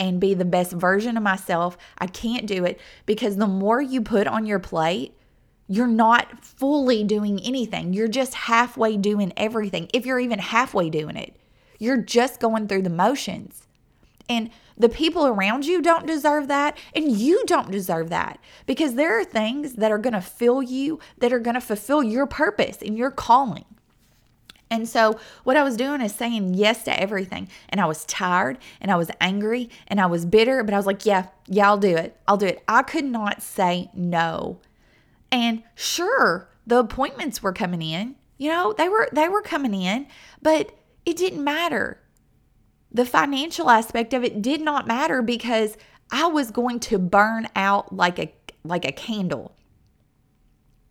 and 0.00 0.20
be 0.20 0.34
the 0.34 0.44
best 0.44 0.72
version 0.72 1.16
of 1.16 1.22
myself. 1.22 1.76
I 1.98 2.06
can't 2.06 2.46
do 2.46 2.64
it 2.64 2.80
because 3.06 3.36
the 3.36 3.46
more 3.46 3.80
you 3.80 4.02
put 4.02 4.26
on 4.26 4.46
your 4.46 4.58
plate, 4.58 5.14
you're 5.66 5.86
not 5.86 6.44
fully 6.44 7.04
doing 7.04 7.40
anything. 7.40 7.92
You're 7.92 8.08
just 8.08 8.34
halfway 8.34 8.96
doing 8.96 9.32
everything. 9.36 9.88
If 9.94 10.04
you're 10.04 10.20
even 10.20 10.38
halfway 10.38 10.90
doing 10.90 11.16
it, 11.16 11.36
you're 11.78 12.00
just 12.00 12.40
going 12.40 12.68
through 12.68 12.82
the 12.82 12.90
motions. 12.90 13.66
And 14.28 14.50
the 14.76 14.88
people 14.88 15.26
around 15.26 15.66
you 15.66 15.82
don't 15.82 16.06
deserve 16.06 16.48
that, 16.48 16.78
and 16.94 17.12
you 17.12 17.44
don't 17.46 17.70
deserve 17.70 18.08
that 18.10 18.38
because 18.66 18.94
there 18.94 19.18
are 19.18 19.24
things 19.24 19.74
that 19.74 19.92
are 19.92 19.98
going 19.98 20.14
to 20.14 20.20
fill 20.20 20.62
you, 20.62 20.98
that 21.18 21.32
are 21.32 21.38
going 21.38 21.54
to 21.54 21.60
fulfill 21.60 22.02
your 22.02 22.26
purpose 22.26 22.78
and 22.80 22.96
your 22.96 23.10
calling. 23.10 23.66
And 24.70 24.88
so, 24.88 25.20
what 25.44 25.56
I 25.56 25.62
was 25.62 25.76
doing 25.76 26.00
is 26.00 26.14
saying 26.14 26.54
yes 26.54 26.84
to 26.84 27.00
everything. 27.00 27.48
And 27.68 27.80
I 27.80 27.84
was 27.84 28.04
tired 28.06 28.58
and 28.80 28.90
I 28.90 28.96
was 28.96 29.10
angry 29.20 29.70
and 29.86 30.00
I 30.00 30.06
was 30.06 30.24
bitter, 30.24 30.64
but 30.64 30.74
I 30.74 30.76
was 30.78 30.86
like, 30.86 31.06
yeah, 31.06 31.26
yeah, 31.46 31.68
I'll 31.68 31.78
do 31.78 31.94
it. 31.94 32.16
I'll 32.26 32.38
do 32.38 32.46
it. 32.46 32.64
I 32.66 32.82
could 32.82 33.04
not 33.04 33.42
say 33.42 33.90
no 33.94 34.58
and 35.34 35.64
sure, 35.74 36.48
the 36.64 36.78
appointments 36.78 37.42
were 37.42 37.52
coming 37.52 37.82
in. 37.82 38.14
You 38.38 38.50
know, 38.50 38.72
they 38.72 38.88
were 38.88 39.08
they 39.12 39.28
were 39.28 39.42
coming 39.42 39.74
in, 39.74 40.06
but 40.40 40.70
it 41.06 41.16
didn't 41.16 41.42
matter. 41.42 42.00
The 42.90 43.04
financial 43.04 43.70
aspect 43.70 44.14
of 44.14 44.22
it 44.24 44.40
did 44.40 44.60
not 44.60 44.86
matter 44.86 45.20
because 45.22 45.76
I 46.10 46.26
was 46.26 46.50
going 46.50 46.80
to 46.80 46.98
burn 46.98 47.48
out 47.56 47.94
like 47.94 48.18
a 48.18 48.32
like 48.64 48.84
a 48.84 48.92
candle. 48.92 49.56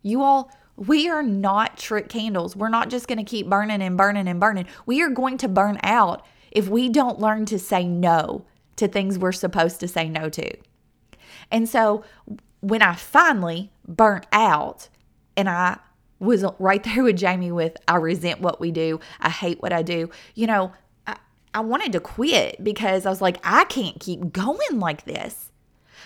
You 0.02 0.22
all 0.22 0.50
we 0.76 1.08
are 1.08 1.22
not 1.22 1.78
trick 1.78 2.08
candles. 2.08 2.56
We're 2.56 2.68
not 2.68 2.90
just 2.90 3.06
going 3.06 3.18
to 3.18 3.24
keep 3.24 3.48
burning 3.48 3.80
and 3.80 3.96
burning 3.96 4.28
and 4.28 4.40
burning. 4.40 4.66
We 4.86 5.02
are 5.02 5.10
going 5.10 5.38
to 5.38 5.48
burn 5.48 5.78
out 5.82 6.26
if 6.50 6.68
we 6.68 6.88
don't 6.88 7.20
learn 7.20 7.46
to 7.46 7.58
say 7.58 7.86
no 7.86 8.44
to 8.76 8.88
things 8.88 9.18
we're 9.18 9.32
supposed 9.32 9.80
to 9.80 9.88
say 9.88 10.08
no 10.08 10.28
to. 10.30 10.56
And 11.50 11.68
so 11.68 12.04
when 12.60 12.82
I 12.82 12.94
finally 12.94 13.70
burnt 13.86 14.26
out 14.32 14.88
and 15.36 15.48
I 15.48 15.78
was 16.18 16.44
right 16.58 16.82
there 16.82 17.02
with 17.02 17.16
Jamie 17.16 17.52
with 17.52 17.76
I 17.88 17.96
resent 17.96 18.40
what 18.40 18.60
we 18.60 18.70
do. 18.70 19.00
I 19.20 19.30
hate 19.30 19.62
what 19.62 19.72
I 19.72 19.82
do. 19.82 20.10
You 20.34 20.46
know, 20.46 20.72
I, 21.06 21.16
I 21.52 21.60
wanted 21.60 21.92
to 21.92 22.00
quit 22.00 22.62
because 22.62 23.06
I 23.06 23.10
was 23.10 23.20
like, 23.20 23.38
I 23.44 23.64
can't 23.64 24.00
keep 24.00 24.32
going 24.32 24.78
like 24.78 25.04
this. 25.04 25.50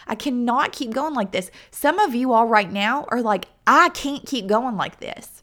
I 0.06 0.14
cannot 0.14 0.72
keep 0.72 0.92
going 0.92 1.14
like 1.14 1.32
this. 1.32 1.50
Some 1.70 1.98
of 1.98 2.14
you 2.14 2.32
all 2.32 2.46
right 2.46 2.70
now 2.70 3.04
are 3.08 3.20
like, 3.20 3.46
I 3.66 3.90
can't 3.90 4.24
keep 4.24 4.46
going 4.46 4.76
like 4.76 5.00
this. 5.00 5.42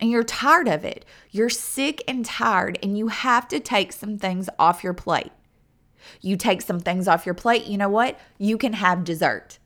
And 0.00 0.10
you're 0.10 0.24
tired 0.24 0.66
of 0.66 0.84
it. 0.84 1.04
You're 1.30 1.50
sick 1.50 2.02
and 2.08 2.24
tired, 2.24 2.78
and 2.82 2.96
you 2.96 3.08
have 3.08 3.46
to 3.48 3.60
take 3.60 3.92
some 3.92 4.16
things 4.16 4.48
off 4.58 4.82
your 4.82 4.94
plate. 4.94 5.32
You 6.22 6.36
take 6.36 6.62
some 6.62 6.80
things 6.80 7.06
off 7.06 7.26
your 7.26 7.34
plate, 7.34 7.66
you 7.66 7.76
know 7.76 7.90
what? 7.90 8.18
You 8.38 8.56
can 8.56 8.72
have 8.72 9.04
dessert. 9.04 9.58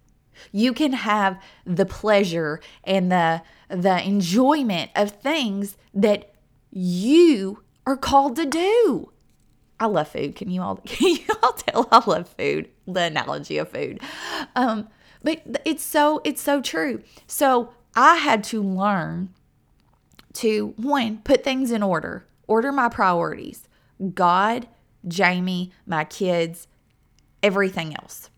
You 0.50 0.72
can 0.72 0.92
have 0.92 1.40
the 1.64 1.86
pleasure 1.86 2.60
and 2.82 3.12
the 3.12 3.42
the 3.68 4.02
enjoyment 4.06 4.90
of 4.94 5.10
things 5.10 5.76
that 5.92 6.34
you 6.70 7.62
are 7.86 7.96
called 7.96 8.36
to 8.36 8.46
do. 8.46 9.10
I 9.80 9.86
love 9.86 10.08
food. 10.08 10.36
Can 10.36 10.50
you 10.50 10.62
all 10.62 10.76
can 10.86 11.16
you 11.16 11.34
all 11.42 11.52
tell 11.52 11.88
I 11.90 12.02
love 12.08 12.28
food? 12.28 12.68
The 12.86 13.02
analogy 13.02 13.58
of 13.58 13.68
food. 13.68 14.00
Um, 14.54 14.88
but 15.22 15.42
it's 15.64 15.82
so 15.82 16.20
it's 16.24 16.42
so 16.42 16.60
true. 16.60 17.02
So 17.26 17.72
I 17.96 18.16
had 18.16 18.44
to 18.44 18.62
learn 18.62 19.30
to 20.34 20.74
one 20.76 21.18
put 21.18 21.44
things 21.44 21.70
in 21.70 21.82
order, 21.82 22.26
order 22.46 22.72
my 22.72 22.88
priorities. 22.88 23.68
God, 24.14 24.68
Jamie, 25.06 25.72
my 25.86 26.04
kids, 26.04 26.66
everything 27.42 27.94
else. 27.94 28.30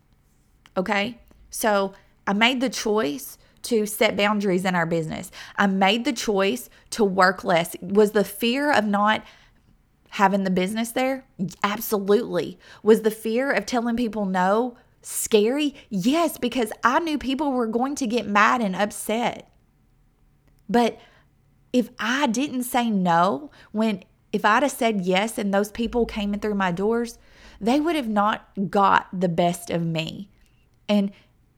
Okay? 0.75 1.19
So 1.49 1.93
I 2.27 2.33
made 2.33 2.61
the 2.61 2.69
choice 2.69 3.37
to 3.67 3.85
set 3.85 4.17
boundaries 4.17 4.65
in 4.65 4.75
our 4.75 4.85
business. 4.85 5.31
I 5.57 5.67
made 5.67 6.05
the 6.05 6.13
choice 6.13 6.69
to 6.91 7.03
work 7.03 7.43
less. 7.43 7.75
Was 7.81 8.11
the 8.11 8.23
fear 8.23 8.71
of 8.71 8.85
not 8.85 9.23
having 10.09 10.43
the 10.43 10.49
business 10.49 10.91
there? 10.91 11.25
Absolutely. 11.63 12.57
Was 12.83 13.01
the 13.01 13.11
fear 13.11 13.51
of 13.51 13.65
telling 13.65 13.97
people 13.97 14.25
no 14.25 14.77
scary? 15.01 15.75
Yes, 15.89 16.37
because 16.37 16.71
I 16.83 16.99
knew 16.99 17.17
people 17.17 17.51
were 17.51 17.67
going 17.67 17.95
to 17.95 18.07
get 18.07 18.27
mad 18.27 18.61
and 18.61 18.75
upset. 18.75 19.51
But 20.69 20.99
if 21.73 21.89
I 21.99 22.27
didn't 22.27 22.63
say 22.63 22.89
no, 22.89 23.51
when 23.71 24.03
if 24.33 24.43
I'd 24.43 24.63
have 24.63 24.71
said 24.71 25.01
yes 25.01 25.37
and 25.37 25.53
those 25.53 25.71
people 25.71 26.05
came 26.05 26.33
in 26.33 26.39
through 26.39 26.55
my 26.55 26.71
doors, 26.71 27.17
they 27.59 27.79
would 27.79 27.95
have 27.95 28.09
not 28.09 28.47
got 28.69 29.07
the 29.17 29.29
best 29.29 29.69
of 29.69 29.85
me. 29.85 30.29
And 30.89 31.11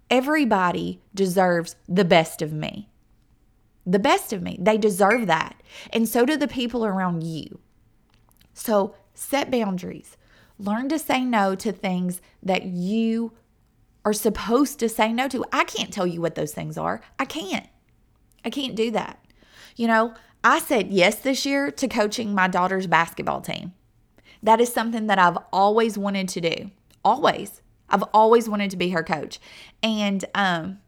Everybody 0.10 1.02
deserves 1.14 1.76
the 1.88 2.06
best 2.06 2.42
of 2.42 2.52
me. 2.52 2.90
The 3.86 4.00
best 4.00 4.34
of 4.34 4.42
me. 4.42 4.58
They 4.60 4.78
deserve 4.78 5.28
that. 5.28 5.62
And 5.92 6.08
so 6.08 6.26
do 6.26 6.38
the 6.38 6.48
people 6.48 6.86
around 6.86 7.24
you. 7.24 7.60
So 8.54 8.96
set 9.14 9.52
boundaries. 9.52 10.18
Learn 10.58 10.90
to 10.90 11.00
say 11.00 11.24
no 11.24 11.56
to 11.56 11.72
things 11.72 12.22
that 12.44 12.66
you 12.66 13.34
are 14.04 14.14
supposed 14.14 14.80
to 14.80 14.90
say 14.90 15.14
no 15.14 15.28
to. 15.28 15.46
I 15.52 15.64
can't 15.64 15.94
tell 15.94 16.08
you 16.08 16.22
what 16.22 16.36
those 16.36 16.54
things 16.54 16.78
are. 16.78 17.02
I 17.18 17.26
can't. 17.26 17.68
I 18.44 18.50
can't 18.50 18.76
do 18.76 18.92
that. 18.92 19.24
You 19.76 19.88
know, 19.88 20.14
I 20.44 20.60
said 20.60 20.92
yes 20.92 21.16
this 21.16 21.46
year 21.46 21.72
to 21.72 21.88
coaching 21.88 22.34
my 22.34 22.48
daughter's 22.48 22.88
basketball 22.88 23.42
team. 23.42 23.74
That 24.42 24.62
is 24.62 24.72
something 24.72 25.08
that 25.08 25.20
I've 25.20 25.38
always 25.52 25.98
wanted 25.98 26.30
to 26.30 26.42
do. 26.42 26.72
Always. 27.04 27.62
I've 27.90 28.04
always 28.14 28.50
wanted 28.50 28.72
to 28.72 28.78
be 28.78 28.90
her 28.90 29.04
coach. 29.04 29.40
And, 29.84 30.24
um, 30.36 30.80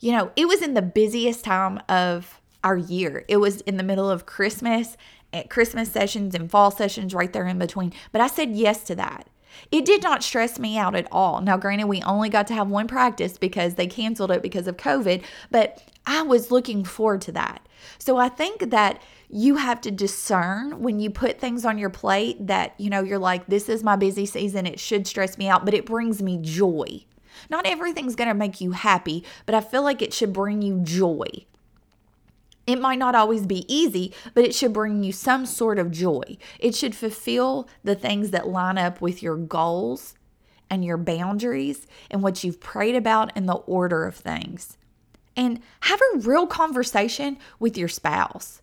you 0.00 0.12
know, 0.12 0.30
it 0.36 0.46
was 0.46 0.62
in 0.62 0.74
the 0.74 0.82
busiest 0.82 1.44
time 1.44 1.80
of 1.88 2.40
our 2.62 2.76
year. 2.76 3.24
It 3.28 3.38
was 3.38 3.60
in 3.62 3.76
the 3.76 3.82
middle 3.82 4.10
of 4.10 4.26
Christmas, 4.26 4.96
at 5.32 5.50
Christmas 5.50 5.90
sessions 5.90 6.34
and 6.34 6.50
fall 6.50 6.70
sessions 6.70 7.14
right 7.14 7.32
there 7.32 7.46
in 7.46 7.58
between. 7.58 7.92
But 8.12 8.20
I 8.20 8.26
said 8.26 8.52
yes 8.52 8.84
to 8.84 8.94
that. 8.96 9.28
It 9.70 9.84
did 9.84 10.02
not 10.02 10.22
stress 10.22 10.58
me 10.58 10.76
out 10.76 10.94
at 10.94 11.08
all. 11.10 11.40
Now, 11.40 11.56
granted, 11.56 11.86
we 11.86 12.02
only 12.02 12.28
got 12.28 12.46
to 12.48 12.54
have 12.54 12.68
one 12.68 12.86
practice 12.86 13.38
because 13.38 13.74
they 13.74 13.86
canceled 13.86 14.30
it 14.30 14.42
because 14.42 14.66
of 14.66 14.76
COVID, 14.76 15.22
but 15.50 15.82
I 16.06 16.22
was 16.22 16.50
looking 16.50 16.84
forward 16.84 17.22
to 17.22 17.32
that. 17.32 17.66
So 17.98 18.16
I 18.16 18.28
think 18.28 18.70
that 18.70 19.00
you 19.28 19.56
have 19.56 19.80
to 19.82 19.90
discern 19.90 20.80
when 20.80 21.00
you 21.00 21.10
put 21.10 21.40
things 21.40 21.64
on 21.64 21.78
your 21.78 21.90
plate 21.90 22.46
that, 22.46 22.74
you 22.78 22.90
know, 22.90 23.02
you're 23.02 23.18
like, 23.18 23.46
this 23.46 23.68
is 23.68 23.82
my 23.82 23.96
busy 23.96 24.26
season. 24.26 24.66
It 24.66 24.80
should 24.80 25.06
stress 25.06 25.36
me 25.36 25.48
out, 25.48 25.64
but 25.64 25.74
it 25.74 25.86
brings 25.86 26.22
me 26.22 26.38
joy. 26.40 27.04
Not 27.50 27.66
everything's 27.66 28.16
going 28.16 28.28
to 28.28 28.34
make 28.34 28.60
you 28.60 28.72
happy, 28.72 29.24
but 29.44 29.54
I 29.54 29.60
feel 29.60 29.82
like 29.82 30.00
it 30.00 30.14
should 30.14 30.32
bring 30.32 30.62
you 30.62 30.80
joy. 30.80 31.26
It 32.66 32.80
might 32.80 32.98
not 32.98 33.14
always 33.14 33.46
be 33.46 33.64
easy, 33.72 34.12
but 34.34 34.44
it 34.44 34.54
should 34.54 34.72
bring 34.72 35.04
you 35.04 35.12
some 35.12 35.46
sort 35.46 35.78
of 35.78 35.90
joy. 35.90 36.36
It 36.58 36.74
should 36.74 36.96
fulfill 36.96 37.68
the 37.84 37.94
things 37.94 38.30
that 38.30 38.48
line 38.48 38.78
up 38.78 39.00
with 39.00 39.22
your 39.22 39.36
goals 39.36 40.14
and 40.68 40.84
your 40.84 40.96
boundaries 40.96 41.86
and 42.10 42.22
what 42.22 42.42
you've 42.42 42.60
prayed 42.60 42.96
about 42.96 43.36
in 43.36 43.46
the 43.46 43.54
order 43.54 44.04
of 44.04 44.16
things. 44.16 44.78
And 45.36 45.60
have 45.80 46.00
a 46.00 46.18
real 46.18 46.46
conversation 46.46 47.38
with 47.60 47.78
your 47.78 47.88
spouse. 47.88 48.62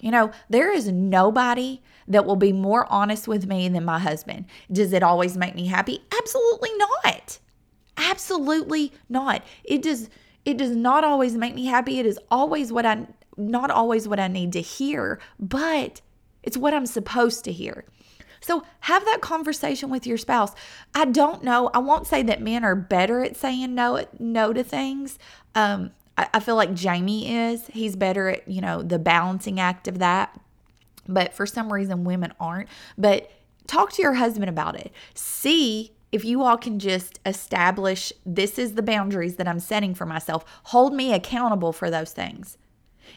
You 0.00 0.10
know, 0.10 0.32
there 0.48 0.72
is 0.72 0.88
nobody 0.88 1.82
that 2.08 2.24
will 2.24 2.36
be 2.36 2.52
more 2.52 2.90
honest 2.90 3.28
with 3.28 3.46
me 3.46 3.68
than 3.68 3.84
my 3.84 3.98
husband. 3.98 4.46
Does 4.70 4.92
it 4.92 5.02
always 5.02 5.36
make 5.36 5.54
me 5.54 5.66
happy? 5.66 6.00
Absolutely 6.18 6.70
not. 6.76 7.38
Absolutely 7.96 8.92
not. 9.08 9.44
It 9.64 9.82
does 9.82 10.08
it 10.44 10.56
does 10.56 10.74
not 10.74 11.04
always 11.04 11.36
make 11.36 11.54
me 11.54 11.66
happy. 11.66 11.98
It 11.98 12.06
is 12.06 12.18
always 12.30 12.72
what 12.72 12.86
I 12.86 13.06
not 13.36 13.70
always 13.70 14.08
what 14.08 14.20
I 14.20 14.28
need 14.28 14.52
to 14.54 14.60
hear, 14.60 15.20
but 15.38 16.00
it's 16.42 16.56
what 16.56 16.74
I'm 16.74 16.86
supposed 16.86 17.44
to 17.44 17.52
hear. 17.52 17.84
So 18.40 18.64
have 18.80 19.04
that 19.04 19.20
conversation 19.20 19.90
with 19.90 20.06
your 20.06 20.16
spouse. 20.16 20.54
I 20.94 21.04
don't 21.04 21.44
know. 21.44 21.70
I 21.74 21.78
won't 21.78 22.06
say 22.06 22.22
that 22.22 22.40
men 22.40 22.64
are 22.64 22.74
better 22.74 23.22
at 23.22 23.36
saying 23.36 23.74
no 23.74 24.04
no 24.18 24.52
to 24.52 24.64
things. 24.64 25.18
Um, 25.54 25.90
I, 26.20 26.28
I 26.34 26.40
feel 26.40 26.56
like 26.56 26.74
Jamie 26.74 27.34
is. 27.34 27.66
He's 27.68 27.96
better 27.96 28.28
at 28.28 28.46
you 28.46 28.60
know 28.60 28.82
the 28.82 28.98
balancing 28.98 29.58
act 29.58 29.88
of 29.88 29.98
that. 29.98 30.38
But 31.08 31.32
for 31.32 31.46
some 31.46 31.72
reason, 31.72 32.04
women 32.04 32.32
aren't. 32.38 32.68
But 32.98 33.30
talk 33.66 33.92
to 33.92 34.02
your 34.02 34.14
husband 34.14 34.48
about 34.48 34.78
it. 34.78 34.92
See 35.14 35.92
if 36.12 36.24
you 36.24 36.42
all 36.42 36.58
can 36.58 36.78
just 36.78 37.20
establish 37.24 38.12
this 38.26 38.58
is 38.58 38.74
the 38.74 38.82
boundaries 38.82 39.36
that 39.36 39.48
I'm 39.48 39.60
setting 39.60 39.94
for 39.94 40.06
myself. 40.06 40.44
Hold 40.64 40.92
me 40.92 41.12
accountable 41.12 41.72
for 41.72 41.90
those 41.90 42.12
things. 42.12 42.58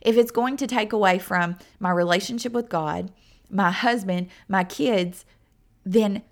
If 0.01 0.15
it's 0.15 0.31
going 0.31 0.57
to 0.57 0.67
take 0.67 0.93
away 0.93 1.19
from 1.19 1.57
my 1.79 1.91
relationship 1.91 2.53
with 2.53 2.69
God, 2.69 3.11
my 3.49 3.71
husband, 3.71 4.29
my 4.47 4.63
kids, 4.63 5.25
then 5.85 6.23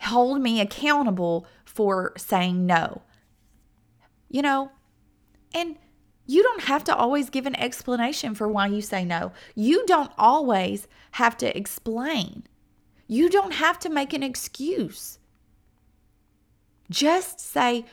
hold 0.00 0.40
me 0.40 0.60
accountable 0.60 1.46
for 1.64 2.12
saying 2.16 2.66
no. 2.66 3.02
You 4.28 4.42
know, 4.42 4.72
and 5.54 5.76
you 6.26 6.42
don't 6.42 6.62
have 6.62 6.84
to 6.84 6.94
always 6.94 7.30
give 7.30 7.46
an 7.46 7.56
explanation 7.56 8.34
for 8.34 8.48
why 8.48 8.66
you 8.66 8.82
say 8.82 9.04
no. 9.04 9.32
You 9.54 9.86
don't 9.86 10.10
always 10.18 10.88
have 11.12 11.36
to 11.38 11.56
explain. 11.56 12.44
You 13.06 13.30
don't 13.30 13.52
have 13.52 13.78
to 13.80 13.88
make 13.88 14.12
an 14.12 14.22
excuse. 14.22 15.18
Just 16.90 17.40
say 17.40 17.84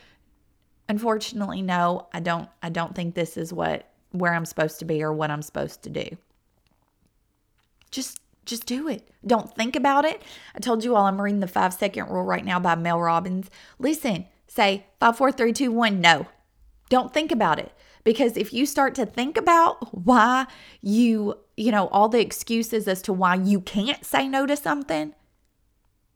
unfortunately 0.89 1.61
no, 1.61 2.07
I 2.13 2.19
don't 2.19 2.49
I 2.61 2.69
don't 2.69 2.95
think 2.95 3.13
this 3.15 3.37
is 3.37 3.53
what 3.53 3.87
where 4.11 4.33
I'm 4.33 4.45
supposed 4.45 4.79
to 4.79 4.85
be 4.85 5.03
or 5.03 5.13
what 5.13 5.31
I'm 5.31 5.41
supposed 5.41 5.83
to 5.83 5.89
do. 5.89 6.17
Just 7.91 8.19
just 8.45 8.65
do 8.65 8.87
it. 8.87 9.07
Don't 9.25 9.53
think 9.55 9.75
about 9.75 10.05
it. 10.05 10.21
I 10.55 10.59
told 10.59 10.83
you 10.83 10.95
all 10.95 11.05
I'm 11.05 11.21
reading 11.21 11.39
the 11.39 11.47
5 11.47 11.73
second 11.73 12.09
rule 12.09 12.23
right 12.23 12.43
now 12.43 12.59
by 12.59 12.75
Mel 12.75 12.99
Robbins. 12.99 13.49
Listen, 13.79 14.25
say 14.47 14.85
five, 14.99 15.17
four, 15.17 15.31
three, 15.31 15.53
two, 15.53 15.71
one. 15.71 16.01
no. 16.01 16.27
Don't 16.89 17.13
think 17.13 17.31
about 17.31 17.59
it. 17.59 17.71
Because 18.03 18.35
if 18.35 18.51
you 18.53 18.65
start 18.65 18.95
to 18.95 19.05
think 19.05 19.37
about 19.37 20.05
why 20.05 20.47
you, 20.81 21.39
you 21.55 21.71
know, 21.71 21.87
all 21.87 22.09
the 22.09 22.19
excuses 22.19 22.87
as 22.87 23.01
to 23.03 23.13
why 23.13 23.35
you 23.35 23.61
can't 23.61 24.03
say 24.03 24.27
no 24.27 24.45
to 24.45 24.57
something, 24.57 25.13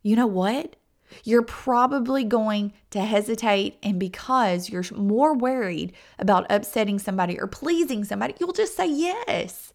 you 0.03 0.15
know 0.15 0.27
what? 0.27 0.75
You're 1.23 1.43
probably 1.43 2.25
going 2.25 2.73
to 2.89 2.99
hesitate, 3.01 3.77
and 3.81 3.97
because 3.97 4.69
you're 4.69 4.83
more 4.93 5.33
worried 5.33 5.93
about 6.19 6.45
upsetting 6.49 6.99
somebody 6.99 7.39
or 7.39 7.47
pleasing 7.47 8.03
somebody, 8.03 8.33
you'll 8.39 8.51
just 8.51 8.75
say 8.75 8.87
yes. 8.87 9.73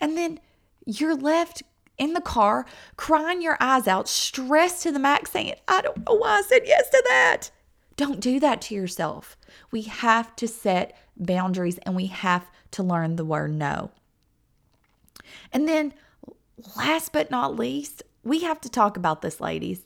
And 0.00 0.16
then 0.16 0.40
you're 0.86 1.16
left 1.16 1.62
in 1.98 2.14
the 2.14 2.20
car 2.20 2.66
crying 2.96 3.42
your 3.42 3.58
eyes 3.60 3.86
out, 3.86 4.08
stressed 4.08 4.82
to 4.84 4.92
the 4.92 4.98
max, 4.98 5.32
saying, 5.32 5.54
I 5.68 5.82
don't 5.82 6.06
know 6.06 6.14
why 6.14 6.38
I 6.38 6.42
said 6.42 6.62
yes 6.64 6.88
to 6.90 7.02
that. 7.08 7.50
Don't 7.96 8.20
do 8.20 8.40
that 8.40 8.60
to 8.62 8.74
yourself. 8.74 9.36
We 9.70 9.82
have 9.82 10.34
to 10.36 10.48
set 10.48 10.96
boundaries 11.16 11.78
and 11.78 11.96
we 11.96 12.06
have 12.06 12.46
to 12.72 12.82
learn 12.82 13.16
the 13.16 13.24
word 13.24 13.54
no. 13.54 13.90
And 15.52 15.68
then, 15.68 15.94
last 16.76 17.12
but 17.12 17.30
not 17.30 17.56
least, 17.56 18.02
we 18.22 18.40
have 18.40 18.60
to 18.62 18.68
talk 18.68 18.96
about 18.96 19.22
this, 19.22 19.40
ladies. 19.40 19.82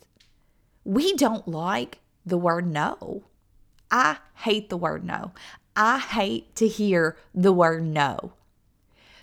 We 0.85 1.15
don't 1.15 1.47
like 1.47 1.99
the 2.25 2.39
word 2.39 2.67
no. 2.67 3.25
I 3.91 4.19
hate 4.37 4.71
the 4.71 4.77
word 4.77 5.05
no. 5.05 5.33
I 5.77 5.99
hate 5.99 6.55
to 6.57 6.69
hear 6.69 7.17
the 7.35 7.53
word 7.53 7.85
no. 7.85 8.33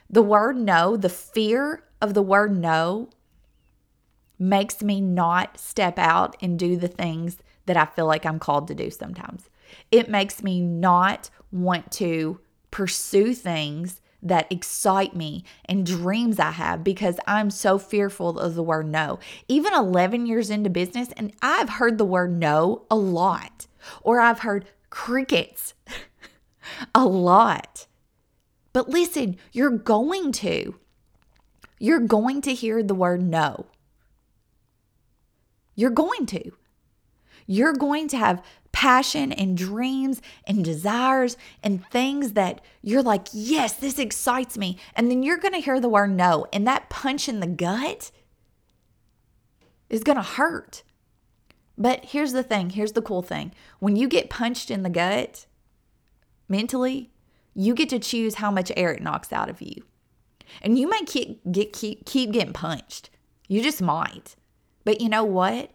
The 0.10 0.22
word 0.22 0.58
no, 0.58 0.96
the 0.96 1.10
fear 1.10 1.84
of 2.02 2.14
the 2.14 2.22
word 2.22 2.58
no, 2.58 3.10
makes 4.40 4.82
me 4.82 5.02
not 5.02 5.60
step 5.60 5.98
out 5.98 6.36
and 6.42 6.58
do 6.58 6.78
the 6.78 6.88
things 6.88 7.38
that 7.66 7.78
I 7.78 7.86
feel 7.86 8.06
like 8.06 8.26
I'm 8.26 8.40
called 8.40 8.68
to 8.68 8.76
do 8.76 8.90
sometimes. 8.90 9.50
It 9.92 10.10
makes 10.10 10.44
me 10.44 10.62
not 10.62 11.30
want 11.52 11.92
to 11.94 12.40
pursue 12.72 13.34
things 13.34 14.02
that 14.22 14.52
excite 14.52 15.16
me 15.16 15.44
and 15.66 15.86
dreams 15.86 16.40
I 16.40 16.52
have 16.52 16.84
because 16.84 17.20
I'm 17.28 17.50
so 17.50 17.78
fearful 17.78 18.40
of 18.40 18.56
the 18.56 18.64
word 18.64 18.88
no. 18.88 19.20
Even 19.48 19.74
11 19.74 20.26
years 20.26 20.50
into 20.50 20.70
business, 20.70 21.10
and 21.16 21.34
I've 21.42 21.70
heard 21.70 21.98
the 21.98 22.06
word 22.06 22.38
no 22.38 22.86
a 22.90 22.96
lot, 22.96 23.68
or 24.02 24.20
I've 24.20 24.40
heard 24.40 24.66
crickets 24.90 25.74
a 26.96 27.06
lot. 27.06 27.88
But 28.74 28.90
listen, 28.90 29.38
you're 29.52 29.70
going 29.70 30.32
to. 30.34 30.76
You're 31.80 32.00
going 32.00 32.42
to 32.42 32.54
hear 32.54 32.82
the 32.82 32.96
word 32.96 33.22
no. 33.22 33.68
You're 35.76 35.92
going 35.92 36.26
to. 36.28 36.52
You're 37.46 37.74
going 37.74 38.08
to 38.10 38.18
have 38.18 38.44
passion 38.78 39.32
and 39.32 39.58
dreams 39.58 40.22
and 40.46 40.64
desires 40.64 41.36
and 41.64 41.84
things 41.88 42.34
that 42.34 42.62
you're 42.84 43.02
like, 43.02 43.26
yes, 43.34 43.74
this 43.74 43.98
excites 43.98 44.56
me. 44.56 44.78
And 44.94 45.10
then 45.10 45.24
you're 45.24 45.40
going 45.40 45.56
to 45.56 45.60
hear 45.60 45.80
the 45.80 45.90
word 45.90 46.12
no. 46.12 46.46
And 46.54 46.68
that 46.68 46.88
punch 46.88 47.28
in 47.28 47.40
the 47.40 47.48
gut 47.48 48.12
is 49.90 50.04
going 50.04 50.18
to 50.18 50.22
hurt. 50.22 50.84
But 51.76 52.06
here's 52.06 52.34
the 52.34 52.44
thing 52.44 52.70
here's 52.70 52.92
the 52.92 53.02
cool 53.02 53.24
thing 53.24 53.52
when 53.80 53.96
you 53.96 54.08
get 54.08 54.30
punched 54.30 54.70
in 54.70 54.84
the 54.84 54.92
gut 54.92 55.48
mentally, 56.48 57.10
you 57.56 57.74
get 57.74 57.90
to 57.90 57.98
choose 57.98 58.36
how 58.36 58.52
much 58.52 58.72
air 58.78 58.92
it 58.92 59.02
knocks 59.02 59.34
out 59.34 59.50
of 59.50 59.60
you. 59.60 59.86
And 60.62 60.78
you 60.78 60.88
may 60.88 61.02
keep, 61.02 61.42
get, 61.52 61.74
keep, 61.74 62.06
keep 62.06 62.32
getting 62.32 62.54
punched. 62.54 63.10
You 63.48 63.64
just 63.64 63.82
might. 63.82 64.36
But 64.86 65.02
you 65.02 65.10
know 65.10 65.24
what? 65.24 65.72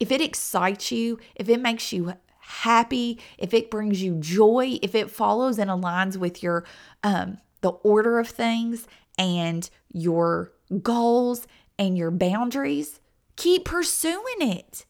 If 0.00 0.10
it 0.10 0.20
excites 0.20 0.90
you, 0.90 1.18
if 1.36 1.48
it 1.48 1.60
makes 1.60 1.92
you 1.92 2.14
happy, 2.40 3.20
if 3.38 3.54
it 3.54 3.70
brings 3.70 4.02
you 4.02 4.16
joy, 4.16 4.78
if 4.82 4.94
it 4.94 5.10
follows 5.10 5.58
and 5.58 5.70
aligns 5.70 6.16
with 6.16 6.42
your 6.42 6.64
um 7.04 7.38
the 7.60 7.70
order 7.70 8.18
of 8.18 8.28
things 8.28 8.88
and 9.18 9.68
your 9.92 10.50
goals 10.82 11.46
and 11.78 11.96
your 11.96 12.10
boundaries, 12.10 13.00
keep 13.36 13.64
pursuing 13.64 14.40
it. 14.40 14.86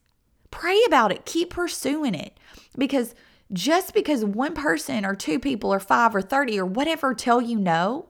Pray 0.51 0.81
about 0.87 1.13
it, 1.13 1.25
keep 1.25 1.51
pursuing 1.51 2.15
it. 2.15 2.39
Because 2.79 3.15
just 3.53 3.93
because 3.93 4.25
one 4.25 4.55
person 4.55 5.05
or 5.05 5.15
two 5.15 5.39
people 5.39 5.73
or 5.73 5.81
five 5.81 6.15
or 6.15 6.23
30 6.23 6.61
or 6.61 6.67
whatever 6.67 7.15
tell 7.15 7.41
you 7.41 7.59
no, 7.59 8.09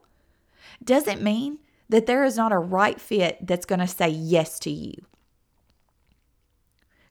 doesn't 0.83 1.21
mean 1.21 1.59
that 1.89 2.05
there 2.05 2.23
is 2.23 2.37
not 2.37 2.51
a 2.51 2.57
right 2.57 3.01
fit 3.01 3.45
that's 3.45 3.65
going 3.65 3.79
to 3.79 3.87
say 3.87 4.09
yes 4.09 4.59
to 4.59 4.69
you. 4.69 4.93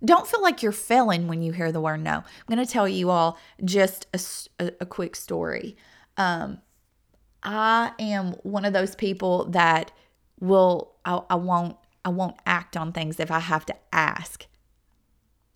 Don't 0.05 0.27
feel 0.27 0.43
like 0.43 0.63
you're 0.63 0.73
failing 0.73 1.29
when 1.29 1.43
you 1.43 1.53
hear 1.53 1.73
the 1.73 1.81
word 1.81 2.03
no. 2.03 2.17
I'm 2.17 2.55
going 2.55 2.65
to 2.65 2.71
tell 2.71 2.89
you 2.89 3.11
all 3.11 3.39
just 3.65 4.07
a, 4.15 4.65
a, 4.65 4.73
a 4.81 4.87
quick 4.87 5.15
story. 5.15 5.77
Um, 6.17 6.59
I 7.43 7.93
am 7.99 8.33
one 8.43 8.65
of 8.65 8.73
those 8.73 8.95
people 8.95 9.47
that 9.47 9.93
will 10.41 10.93
I, 11.05 11.21
I 11.31 11.35
won't 11.35 11.77
I 12.05 12.09
won't 12.09 12.37
act 12.47 12.77
on 12.77 12.93
things 12.93 13.21
if 13.21 13.31
I 13.31 13.41
have 13.41 13.67
to 13.67 13.77
ask. 13.93 14.47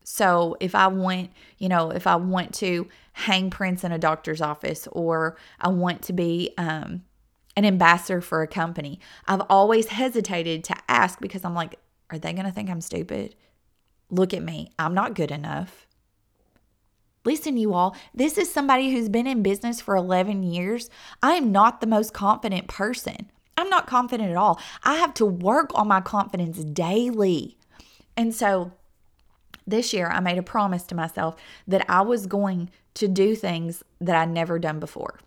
So 0.05 0.57
if 0.61 0.75
I 0.75 0.89
want, 0.89 1.31
you 1.57 1.69
know, 1.69 1.91
if 1.91 2.07
I 2.07 2.17
want 2.17 2.53
to 2.57 2.89
hang 3.13 3.49
prints 3.49 3.85
in 3.85 3.93
a 3.93 3.99
doctor's 3.99 4.43
office 4.43 4.87
or 4.93 5.37
I 5.59 5.69
want 5.69 6.03
to 6.03 6.13
be 6.13 6.53
um, 6.59 7.03
an 7.57 7.65
ambassador 7.65 8.21
for 8.21 8.43
a 8.43 8.47
company, 8.47 9.01
I've 9.27 9.41
always 9.49 9.89
hesitated 9.89 10.63
to 10.65 10.77
ask 10.89 11.19
because 11.21 11.45
I'm 11.45 11.55
like, 11.55 11.79
are 12.11 12.19
they 12.19 12.35
going 12.35 12.45
to 12.45 12.53
think 12.53 12.69
I'm 12.69 12.83
stupid? 12.83 13.35
Look 14.11 14.35
at 14.35 14.43
me. 14.43 14.71
I'm 14.79 14.95
not 14.95 15.15
good 15.15 15.31
enough. 15.31 15.87
Listen, 17.25 17.57
you 17.57 17.73
all, 17.73 17.97
this 18.15 18.37
is 18.37 18.53
somebody 18.53 18.93
who's 18.93 19.09
been 19.09 19.27
in 19.27 19.43
business 19.43 19.81
for 19.81 19.97
11 19.97 20.43
years. 20.43 20.91
I 21.23 21.33
am 21.33 21.51
not 21.53 21.81
the 21.81 21.87
most 21.87 22.13
confident 22.13 22.69
person. 22.69 23.31
I'm 23.57 23.71
not 23.71 23.87
confident 23.87 24.31
at 24.31 24.37
all. 24.37 24.61
I 24.83 24.95
have 24.97 25.15
to 25.15 25.27
work 25.27 25.71
on 25.75 25.89
my 25.89 26.01
confidence 26.01 26.63
daily. 26.63 27.57
And 28.17 28.35
so 28.35 28.73
this 29.67 29.95
year, 29.95 30.09
I 30.09 30.21
made 30.21 30.39
a 30.39 30.43
promise 30.43 30.83
to 30.85 30.95
myself 30.95 31.37
that 31.67 31.89
I 31.89 32.03
was 32.03 32.27
going 32.27 32.71
to 32.95 33.09
do 33.09 33.35
things 33.35 33.83
that 34.01 34.17
I'd 34.17 34.29
never 34.29 34.59
done 34.59 34.79
before. 34.79 35.19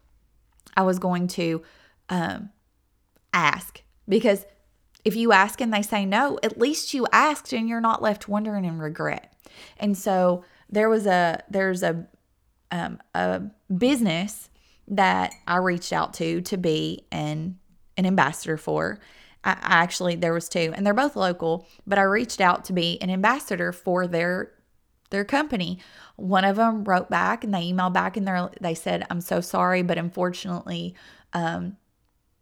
I 0.76 0.84
was 0.84 1.00
going 1.00 1.28
to 1.30 1.64
um, 2.10 2.50
ask 3.34 3.82
because 4.08 4.46
if 5.06 5.16
you 5.16 5.32
ask 5.32 5.62
and 5.62 5.74
they 5.74 5.82
say 5.82 6.06
no, 6.06 6.40
at 6.44 6.60
least 6.60 6.94
you 6.94 7.08
asked 7.12 7.54
and 7.54 7.70
you're 7.70 7.82
not 7.82 8.02
left 8.02 8.28
wondering 8.28 8.66
and 8.66 8.82
regret. 8.82 9.34
And 9.78 9.98
so 9.98 10.44
there 10.70 10.90
was 10.90 11.06
a 11.06 11.44
there's 11.50 11.84
a 11.84 12.08
um, 12.72 13.00
a 13.14 13.44
business 13.76 14.50
that 14.90 15.34
I 15.48 15.58
reached 15.58 15.94
out 15.94 16.14
to 16.16 16.42
to 16.42 16.58
be 16.58 17.06
an 17.12 17.58
an 17.98 18.06
ambassador 18.06 18.58
for. 18.58 19.00
I, 19.44 19.52
I 19.52 19.76
actually 19.84 20.16
there 20.16 20.34
was 20.34 20.50
two, 20.50 20.74
and 20.76 20.86
they're 20.86 20.94
both 20.94 21.16
local, 21.16 21.68
but 21.86 21.98
I 21.98 22.04
reached 22.04 22.42
out 22.42 22.66
to 22.66 22.74
be 22.74 23.02
an 23.02 23.10
ambassador 23.10 23.72
for 23.72 24.08
their 24.08 24.52
their 25.10 25.26
company. 25.26 25.80
One 26.16 26.44
of 26.44 26.58
them 26.58 26.84
wrote 26.84 27.10
back 27.10 27.44
and 27.44 27.54
they 27.54 27.72
emailed 27.72 27.94
back 27.94 28.18
and 28.18 28.28
they 28.28 28.48
they 28.60 28.76
said, 28.76 29.06
"I'm 29.10 29.22
so 29.22 29.42
sorry, 29.42 29.82
but 29.82 29.98
unfortunately, 29.98 30.96
um, 31.34 31.78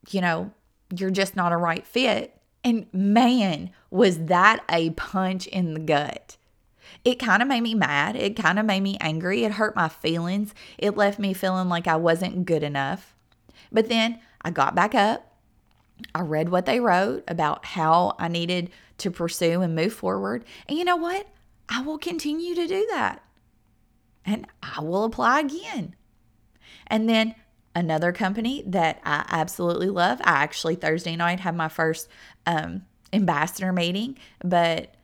you 0.09 0.21
know, 0.21 0.51
you're 0.95 1.11
just 1.11 1.35
not 1.35 1.51
a 1.51 1.57
right 1.57 1.85
fit." 1.85 2.34
And 2.65 2.87
man, 2.91 3.69
was 3.91 4.25
that 4.25 4.65
a 4.69 4.89
punch 4.89 5.45
in 5.45 5.75
the 5.75 5.79
gut. 5.79 6.35
It 7.03 7.19
kind 7.19 7.43
of 7.43 7.47
made 7.47 7.61
me 7.61 7.75
mad. 7.75 8.15
It 8.15 8.35
kind 8.35 8.57
of 8.57 8.65
made 8.65 8.81
me 8.81 8.97
angry. 8.99 9.43
It 9.43 9.53
hurt 9.53 9.75
my 9.75 9.87
feelings. 9.87 10.55
It 10.79 10.97
left 10.97 11.19
me 11.19 11.33
feeling 11.33 11.69
like 11.69 11.87
I 11.87 11.95
wasn't 11.95 12.45
good 12.45 12.63
enough. 12.63 13.13
But 13.71 13.87
then 13.87 14.19
I 14.41 14.49
got 14.49 14.73
back 14.73 14.95
up. 14.95 15.31
I 16.15 16.21
read 16.21 16.49
what 16.49 16.65
they 16.65 16.79
wrote 16.79 17.23
about 17.27 17.65
how 17.65 18.15
I 18.17 18.27
needed 18.29 18.71
to 18.97 19.11
pursue 19.11 19.61
and 19.61 19.75
move 19.75 19.93
forward. 19.93 20.43
And 20.67 20.75
you 20.75 20.83
know 20.83 20.95
what? 20.95 21.27
I 21.69 21.81
will 21.81 21.99
continue 21.99 22.55
to 22.55 22.65
do 22.65 22.87
that. 22.91 23.23
And 24.25 24.47
I 24.63 24.81
will 24.81 25.03
apply 25.03 25.41
again. 25.41 25.95
And 26.87 27.07
then 27.07 27.35
another 27.75 28.11
company 28.11 28.63
that 28.65 28.99
I 29.03 29.25
absolutely 29.29 29.89
love. 29.89 30.21
I 30.21 30.43
actually 30.43 30.75
Thursday 30.75 31.15
night 31.15 31.41
had 31.41 31.55
my 31.55 31.67
first 31.67 32.07
um, 32.45 32.83
ambassador 33.11 33.73
meeting, 33.73 34.17
but 34.43 34.95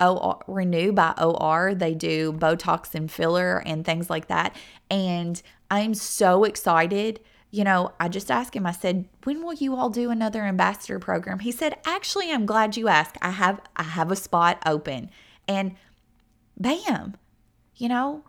OR, 0.00 0.42
Renew 0.48 0.92
by 0.92 1.12
OR, 1.18 1.74
they 1.74 1.94
do 1.94 2.32
Botox 2.32 2.94
and 2.94 3.10
filler 3.10 3.62
and 3.64 3.84
things 3.84 4.10
like 4.10 4.28
that. 4.28 4.56
And 4.90 5.40
I'm 5.70 5.94
so 5.94 6.44
excited. 6.44 7.20
You 7.50 7.62
know, 7.62 7.92
I 8.00 8.08
just 8.08 8.30
asked 8.30 8.56
him, 8.56 8.66
I 8.66 8.72
said, 8.72 9.08
when 9.22 9.42
will 9.44 9.54
you 9.54 9.76
all 9.76 9.90
do 9.90 10.10
another 10.10 10.42
ambassador 10.42 10.98
program? 10.98 11.38
He 11.38 11.52
said, 11.52 11.76
actually, 11.86 12.32
I'm 12.32 12.46
glad 12.46 12.76
you 12.76 12.88
asked. 12.88 13.16
I 13.22 13.30
have 13.30 13.60
I 13.76 13.84
have 13.84 14.10
a 14.10 14.16
spot 14.16 14.60
open. 14.66 15.10
And 15.46 15.76
bam, 16.58 17.16
you 17.76 17.88
know, 17.88 18.24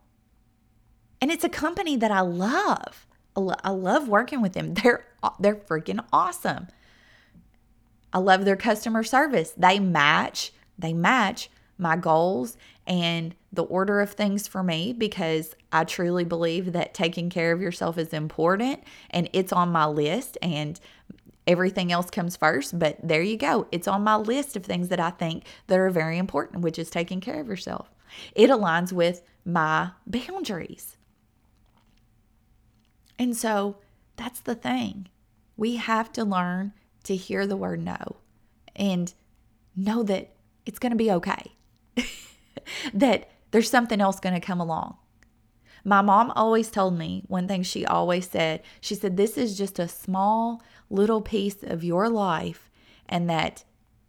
and 1.22 1.32
it's 1.32 1.44
a 1.44 1.50
company 1.50 1.96
that 1.98 2.12
I 2.12 2.22
love. 2.22 3.05
I 3.36 3.70
love 3.70 4.08
working 4.08 4.42
with 4.42 4.54
them. 4.54 4.74
They're 4.84 5.06
they're 5.40 5.56
freaking 5.56 6.06
awesome. 6.14 6.68
I 8.14 8.20
love 8.20 8.46
their 8.46 8.56
customer 8.56 9.04
service. 9.04 9.54
They 9.58 9.80
match, 9.80 10.54
they 10.78 10.94
match 10.94 11.50
my 11.78 11.98
goals 11.98 12.58
and 12.88 13.36
the 13.52 13.64
order 13.64 14.02
of 14.02 14.12
things 14.12 14.48
for 14.48 14.64
me 14.64 14.94
because 14.94 15.56
I 15.72 15.84
truly 15.84 16.24
believe 16.24 16.74
that 16.74 16.94
taking 16.94 17.30
care 17.30 17.52
of 17.52 17.62
yourself 17.62 17.98
is 17.98 18.14
important 18.14 18.84
and 19.10 19.30
it's 19.34 19.52
on 19.52 19.72
my 19.72 19.86
list 19.86 20.38
and 20.42 20.80
everything 21.48 21.92
else 21.92 22.10
comes 22.10 22.36
first, 22.36 22.78
but 22.78 22.98
there 23.04 23.22
you 23.22 23.38
go. 23.38 23.68
It's 23.72 23.88
on 23.88 24.04
my 24.04 24.16
list 24.16 24.56
of 24.56 24.66
things 24.66 24.90
that 24.90 25.00
I 25.00 25.10
think 25.10 25.44
that 25.68 25.80
are 25.80 25.90
very 25.90 26.18
important, 26.18 26.62
which 26.64 26.80
is 26.80 26.90
taking 26.90 27.22
care 27.22 27.40
of 27.40 27.48
yourself. 27.48 27.90
It 28.36 28.50
aligns 28.50 28.92
with 28.92 29.22
my 29.46 29.92
boundaries. 30.08 30.98
And 33.18 33.36
so 33.36 33.78
that's 34.16 34.40
the 34.40 34.56
thing. 34.56 35.08
We 35.58 35.78
have 35.78 36.12
to 36.14 36.24
learn 36.24 36.74
to 37.04 37.16
hear 37.16 37.48
the 37.48 37.58
word 37.58 37.84
no 37.84 38.18
and 38.76 39.14
know 39.76 40.04
that 40.04 40.36
it's 40.66 40.80
going 40.80 40.92
to 40.92 40.98
be 40.98 41.12
okay, 41.12 41.54
that 42.94 43.30
there's 43.52 43.70
something 43.70 44.02
else 44.02 44.20
going 44.20 44.36
to 44.36 44.42
come 44.42 44.60
along. 44.60 44.98
My 45.88 46.02
mom 46.02 46.32
always 46.32 46.72
told 46.72 46.98
me 46.98 47.24
one 47.28 47.48
thing 47.48 47.62
she 47.62 47.86
always 47.86 48.28
said. 48.28 48.64
She 48.82 48.96
said, 48.96 49.18
This 49.18 49.38
is 49.38 49.56
just 49.56 49.78
a 49.78 49.88
small 49.88 50.64
little 50.90 51.22
piece 51.22 51.62
of 51.62 51.84
your 51.84 52.10
life, 52.10 52.72
and 53.08 53.30
that 53.30 53.64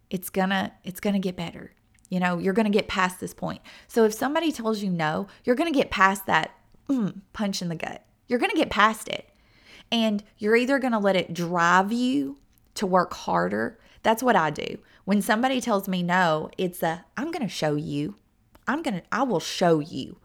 it's 0.09 0.31
gonna 0.31 0.73
it's 0.83 0.99
gonna 0.99 1.19
get 1.19 1.35
better. 1.35 1.73
You 2.09 2.19
know, 2.19 2.39
you're 2.39 2.53
gonna 2.53 2.71
get 2.71 2.87
past 2.87 3.19
this 3.19 3.35
point. 3.35 3.61
So 3.87 4.05
if 4.05 4.13
somebody 4.13 4.51
tells 4.51 4.81
you 4.81 4.89
no, 4.89 5.27
you're 5.43 5.55
gonna 5.55 5.71
get 5.71 5.91
past 5.91 6.25
that 6.25 6.55
mm, 6.89 7.21
punch 7.33 7.61
in 7.61 7.69
the 7.69 7.75
gut. 7.75 8.03
You're 8.27 8.39
going 8.39 8.51
to 8.51 8.57
get 8.57 8.69
past 8.69 9.07
it. 9.07 9.29
And 9.91 10.23
you're 10.37 10.55
either 10.55 10.79
going 10.79 10.91
to 10.91 10.99
let 10.99 11.15
it 11.15 11.33
drive 11.33 11.91
you 11.91 12.37
to 12.75 12.85
work 12.85 13.13
harder. 13.13 13.79
That's 14.03 14.21
what 14.21 14.35
I 14.35 14.49
do. 14.49 14.79
When 15.05 15.21
somebody 15.21 15.61
tells 15.61 15.87
me 15.87 16.03
no, 16.03 16.49
it's 16.57 16.83
a 16.83 17.05
I'm 17.15 17.31
going 17.31 17.41
to 17.43 17.47
show 17.47 17.75
you. 17.75 18.15
I'm 18.67 18.83
going 18.83 18.95
to 18.95 19.03
I 19.11 19.23
will 19.23 19.39
show 19.39 19.79
you 19.79 20.17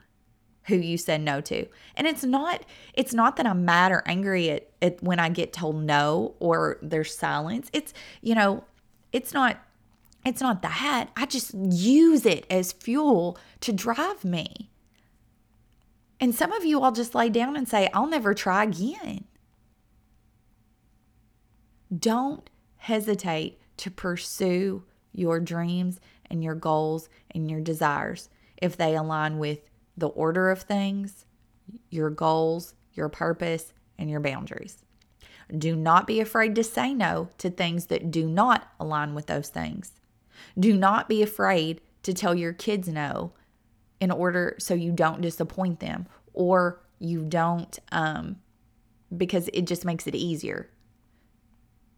who 0.66 0.76
you 0.76 0.96
said 0.96 1.20
no 1.20 1.40
to. 1.42 1.66
And 1.96 2.06
it's 2.06 2.24
not 2.24 2.64
it's 2.94 3.14
not 3.14 3.36
that 3.36 3.46
I'm 3.46 3.64
mad 3.64 3.92
or 3.92 4.02
angry 4.06 4.50
at, 4.50 4.70
at 4.80 5.02
when 5.02 5.20
I 5.20 5.28
get 5.28 5.52
told 5.52 5.76
no 5.82 6.34
or 6.40 6.78
there's 6.82 7.16
silence. 7.16 7.68
It's 7.72 7.94
you 8.20 8.34
know, 8.34 8.64
it's 9.12 9.32
not 9.32 9.58
it's 10.24 10.40
not 10.40 10.62
that. 10.62 11.10
I 11.16 11.26
just 11.26 11.54
use 11.54 12.26
it 12.26 12.46
as 12.50 12.72
fuel 12.72 13.38
to 13.60 13.72
drive 13.72 14.24
me. 14.24 14.70
And 16.22 16.32
some 16.32 16.52
of 16.52 16.64
you 16.64 16.80
all 16.80 16.92
just 16.92 17.16
lay 17.16 17.30
down 17.30 17.56
and 17.56 17.68
say, 17.68 17.90
I'll 17.92 18.06
never 18.06 18.32
try 18.32 18.62
again. 18.62 19.24
Don't 21.98 22.48
hesitate 22.76 23.58
to 23.78 23.90
pursue 23.90 24.84
your 25.12 25.40
dreams 25.40 25.98
and 26.30 26.44
your 26.44 26.54
goals 26.54 27.08
and 27.32 27.50
your 27.50 27.60
desires 27.60 28.28
if 28.56 28.76
they 28.76 28.94
align 28.94 29.40
with 29.40 29.62
the 29.96 30.10
order 30.10 30.52
of 30.52 30.62
things, 30.62 31.26
your 31.90 32.08
goals, 32.08 32.76
your 32.94 33.08
purpose, 33.08 33.72
and 33.98 34.08
your 34.08 34.20
boundaries. 34.20 34.84
Do 35.58 35.74
not 35.74 36.06
be 36.06 36.20
afraid 36.20 36.54
to 36.54 36.62
say 36.62 36.94
no 36.94 37.30
to 37.38 37.50
things 37.50 37.86
that 37.86 38.12
do 38.12 38.28
not 38.28 38.68
align 38.78 39.16
with 39.16 39.26
those 39.26 39.48
things. 39.48 39.94
Do 40.56 40.76
not 40.76 41.08
be 41.08 41.20
afraid 41.20 41.80
to 42.04 42.14
tell 42.14 42.36
your 42.36 42.52
kids 42.52 42.86
no 42.86 43.32
in 44.02 44.10
order 44.10 44.56
so 44.58 44.74
you 44.74 44.90
don't 44.90 45.20
disappoint 45.20 45.78
them 45.78 46.08
or 46.34 46.82
you 46.98 47.22
don't 47.22 47.78
um, 47.92 48.34
because 49.16 49.48
it 49.52 49.62
just 49.62 49.84
makes 49.84 50.08
it 50.08 50.14
easier. 50.16 50.68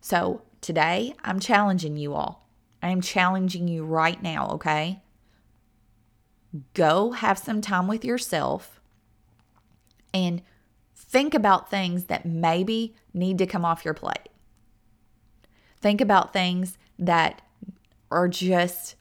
So 0.02 0.42
today, 0.60 1.14
I'm 1.24 1.40
challenging 1.40 1.96
you 1.96 2.12
all. 2.12 2.46
I 2.82 2.90
am 2.90 3.00
challenging 3.00 3.68
you 3.68 3.86
right 3.86 4.22
now, 4.22 4.50
okay? 4.50 5.02
Go 6.74 7.12
have 7.12 7.38
some 7.38 7.62
time 7.62 7.88
with 7.88 8.04
yourself 8.04 8.82
and 10.12 10.42
think 10.94 11.32
about 11.32 11.70
things 11.70 12.04
that 12.04 12.26
maybe 12.26 12.94
need 13.14 13.38
to 13.38 13.46
come 13.46 13.64
off 13.64 13.82
your 13.82 13.94
plate. 13.94 14.28
Think 15.80 16.02
about 16.02 16.34
things 16.34 16.76
that 16.98 17.40
are 18.10 18.28
just 18.28 18.96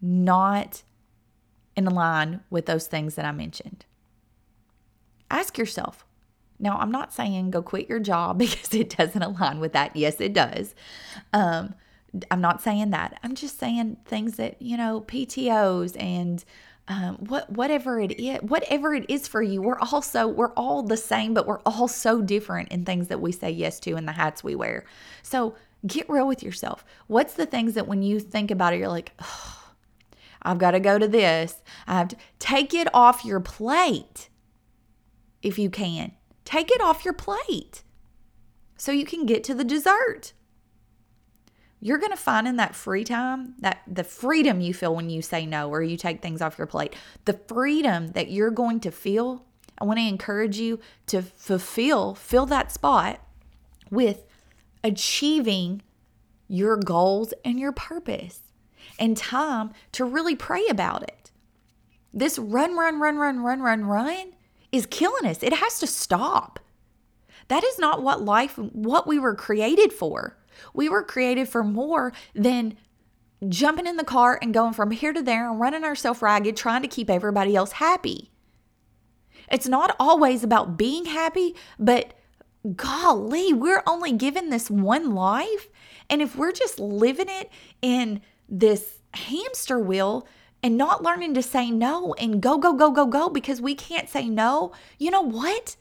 not 0.00 0.84
in 1.76 1.84
line 1.86 2.40
with 2.50 2.66
those 2.66 2.86
things 2.86 3.14
that 3.14 3.24
I 3.24 3.32
mentioned. 3.32 3.84
Ask 5.30 5.58
yourself. 5.58 6.04
Now, 6.58 6.78
I'm 6.78 6.90
not 6.90 7.12
saying 7.12 7.50
go 7.50 7.62
quit 7.62 7.88
your 7.88 8.00
job 8.00 8.38
because 8.38 8.74
it 8.74 8.96
doesn't 8.96 9.22
align 9.22 9.60
with 9.60 9.72
that. 9.72 9.96
Yes, 9.96 10.20
it 10.20 10.32
does. 10.32 10.74
Um, 11.32 11.74
I'm 12.30 12.40
not 12.40 12.62
saying 12.62 12.90
that. 12.90 13.18
I'm 13.22 13.34
just 13.34 13.58
saying 13.58 13.96
things 14.04 14.36
that, 14.36 14.60
you 14.62 14.76
know, 14.76 15.04
PTOs 15.06 16.00
and 16.00 16.44
um, 16.86 17.16
what 17.16 17.50
whatever 17.50 17.98
it 17.98 18.20
is, 18.20 18.42
whatever 18.42 18.94
it 18.94 19.06
is 19.08 19.26
for 19.26 19.42
you, 19.42 19.62
we're 19.62 19.78
also 19.78 20.28
we're 20.28 20.52
all 20.52 20.82
the 20.82 20.98
same, 20.98 21.32
but 21.32 21.46
we're 21.46 21.60
all 21.60 21.88
so 21.88 22.20
different 22.20 22.68
in 22.70 22.84
things 22.84 23.08
that 23.08 23.20
we 23.20 23.32
say 23.32 23.50
yes 23.50 23.80
to 23.80 23.92
and 23.92 24.06
the 24.06 24.12
hats 24.12 24.44
we 24.44 24.54
wear. 24.54 24.84
So 25.22 25.54
get 25.86 26.08
real 26.08 26.26
with 26.26 26.42
yourself. 26.42 26.84
What's 27.06 27.34
the 27.34 27.46
things 27.46 27.74
that 27.74 27.88
when 27.88 28.02
you 28.02 28.20
think 28.20 28.50
about 28.50 28.74
it, 28.74 28.78
you're 28.78 28.88
like, 28.88 29.12
oh, 29.20 29.53
I've 30.44 30.58
got 30.58 30.72
to 30.72 30.80
go 30.80 30.98
to 30.98 31.08
this. 31.08 31.62
I 31.86 31.98
have 31.98 32.08
to 32.08 32.16
take 32.38 32.74
it 32.74 32.88
off 32.92 33.24
your 33.24 33.40
plate 33.40 34.28
if 35.42 35.58
you 35.58 35.70
can. 35.70 36.12
Take 36.44 36.70
it 36.70 36.80
off 36.80 37.04
your 37.04 37.14
plate 37.14 37.82
so 38.76 38.92
you 38.92 39.06
can 39.06 39.24
get 39.24 39.42
to 39.44 39.54
the 39.54 39.64
dessert. 39.64 40.32
You're 41.80 41.98
going 41.98 42.12
to 42.12 42.16
find 42.16 42.48
in 42.48 42.56
that 42.56 42.74
free 42.74 43.04
time, 43.04 43.54
that 43.58 43.82
the 43.86 44.04
freedom 44.04 44.60
you 44.60 44.72
feel 44.72 44.94
when 44.94 45.10
you 45.10 45.20
say 45.20 45.44
no 45.44 45.68
or 45.68 45.82
you 45.82 45.96
take 45.96 46.22
things 46.22 46.40
off 46.40 46.56
your 46.56 46.66
plate, 46.66 46.94
the 47.24 47.38
freedom 47.46 48.08
that 48.08 48.30
you're 48.30 48.50
going 48.50 48.80
to 48.80 48.90
feel. 48.90 49.44
I 49.78 49.84
want 49.84 49.98
to 49.98 50.06
encourage 50.06 50.56
you 50.56 50.80
to 51.08 51.20
fulfill, 51.20 52.14
fill 52.14 52.46
that 52.46 52.72
spot 52.72 53.20
with 53.90 54.24
achieving 54.82 55.82
your 56.48 56.76
goals 56.76 57.34
and 57.44 57.58
your 57.58 57.72
purpose 57.72 58.40
and 58.98 59.16
time 59.16 59.72
to 59.92 60.04
really 60.04 60.36
pray 60.36 60.66
about 60.68 61.02
it. 61.02 61.30
This 62.12 62.38
run, 62.38 62.76
run, 62.76 63.00
run, 63.00 63.16
run, 63.18 63.40
run, 63.40 63.60
run, 63.60 63.84
run 63.84 64.32
is 64.70 64.86
killing 64.86 65.26
us. 65.26 65.42
It 65.42 65.54
has 65.54 65.78
to 65.80 65.86
stop. 65.86 66.60
That 67.48 67.64
is 67.64 67.78
not 67.78 68.02
what 68.02 68.22
life, 68.22 68.56
what 68.56 69.06
we 69.06 69.18
were 69.18 69.34
created 69.34 69.92
for. 69.92 70.36
We 70.72 70.88
were 70.88 71.02
created 71.02 71.48
for 71.48 71.64
more 71.64 72.12
than 72.34 72.76
jumping 73.48 73.86
in 73.86 73.96
the 73.96 74.04
car 74.04 74.38
and 74.40 74.54
going 74.54 74.72
from 74.72 74.90
here 74.90 75.12
to 75.12 75.22
there 75.22 75.50
and 75.50 75.60
running 75.60 75.84
ourselves 75.84 76.22
ragged, 76.22 76.56
trying 76.56 76.82
to 76.82 76.88
keep 76.88 77.10
everybody 77.10 77.56
else 77.56 77.72
happy. 77.72 78.30
It's 79.50 79.68
not 79.68 79.94
always 80.00 80.42
about 80.42 80.78
being 80.78 81.04
happy, 81.04 81.54
but 81.78 82.14
golly, 82.76 83.52
we're 83.52 83.82
only 83.86 84.12
given 84.12 84.48
this 84.48 84.70
one 84.70 85.14
life. 85.14 85.68
And 86.08 86.22
if 86.22 86.36
we're 86.36 86.52
just 86.52 86.78
living 86.78 87.28
it 87.28 87.50
in 87.82 88.22
this 88.48 88.98
hamster 89.14 89.78
wheel 89.78 90.26
and 90.62 90.76
not 90.76 91.02
learning 91.02 91.34
to 91.34 91.42
say 91.42 91.70
no 91.70 92.14
and 92.14 92.40
go, 92.40 92.58
go, 92.58 92.72
go, 92.72 92.90
go, 92.90 93.06
go 93.06 93.28
because 93.28 93.60
we 93.60 93.74
can't 93.74 94.08
say 94.08 94.28
no, 94.28 94.72
you 94.98 95.10
know 95.10 95.20
what? 95.20 95.76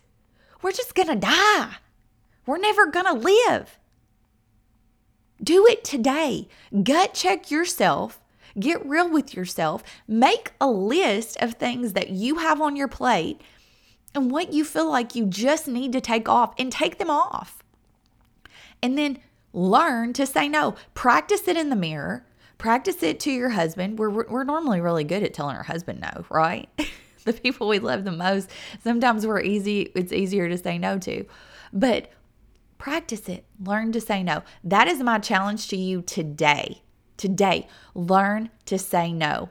We're 0.61 0.71
just 0.71 0.95
gonna 0.95 1.15
die. 1.15 1.77
We're 2.45 2.57
never 2.57 2.87
gonna 2.87 3.13
live. 3.13 3.77
Do 5.41 5.65
it 5.67 5.83
today. 5.83 6.47
Gut 6.83 7.13
check 7.13 7.51
yourself. 7.51 8.19
Get 8.59 8.85
real 8.85 9.09
with 9.09 9.33
yourself. 9.33 9.83
Make 10.07 10.53
a 10.61 10.67
list 10.69 11.37
of 11.41 11.53
things 11.53 11.93
that 11.93 12.09
you 12.09 12.35
have 12.35 12.61
on 12.61 12.75
your 12.75 12.87
plate 12.87 13.41
and 14.13 14.29
what 14.29 14.53
you 14.53 14.63
feel 14.63 14.89
like 14.89 15.15
you 15.15 15.25
just 15.25 15.67
need 15.67 15.91
to 15.93 16.01
take 16.01 16.29
off 16.29 16.53
and 16.57 16.71
take 16.71 16.97
them 16.97 17.09
off. 17.09 17.63
And 18.81 18.97
then 18.97 19.19
learn 19.53 20.13
to 20.13 20.25
say 20.25 20.47
no. 20.47 20.75
Practice 20.93 21.47
it 21.47 21.57
in 21.57 21.69
the 21.69 21.75
mirror. 21.75 22.25
Practice 22.63 23.03
it 23.03 23.19
to 23.19 23.29
your 23.29 23.49
husband. 23.49 23.99
We're, 23.99 24.09
we're 24.09 24.45
normally 24.45 24.79
really 24.79 25.03
good 25.03 25.21
at 25.21 25.33
telling 25.33 25.57
our 25.57 25.63
husband 25.63 25.99
no, 25.99 26.23
right? 26.29 26.69
the 27.25 27.33
people 27.33 27.67
we 27.67 27.79
love 27.79 28.05
the 28.05 28.11
most, 28.13 28.49
sometimes 28.81 29.27
we're 29.27 29.41
easy, 29.41 29.91
it's 29.95 30.13
easier 30.13 30.47
to 30.47 30.57
say 30.57 30.77
no 30.77 30.97
to. 30.99 31.25
But 31.73 32.09
practice 32.77 33.27
it. 33.27 33.43
Learn 33.61 33.91
to 33.91 33.99
say 33.99 34.23
no. 34.23 34.43
That 34.63 34.87
is 34.87 35.01
my 35.01 35.19
challenge 35.19 35.67
to 35.67 35.75
you 35.75 36.03
today. 36.03 36.83
Today, 37.17 37.67
learn 37.93 38.49
to 38.67 38.79
say 38.79 39.11
no. 39.11 39.49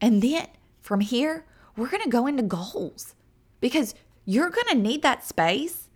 And 0.00 0.20
then 0.20 0.48
from 0.80 1.02
here, 1.02 1.44
we're 1.76 1.86
going 1.86 2.02
to 2.02 2.10
go 2.10 2.26
into 2.26 2.42
goals 2.42 3.14
because 3.60 3.94
you're 4.24 4.50
going 4.50 4.66
to 4.70 4.74
need 4.74 5.02
that 5.02 5.24
space 5.24 5.88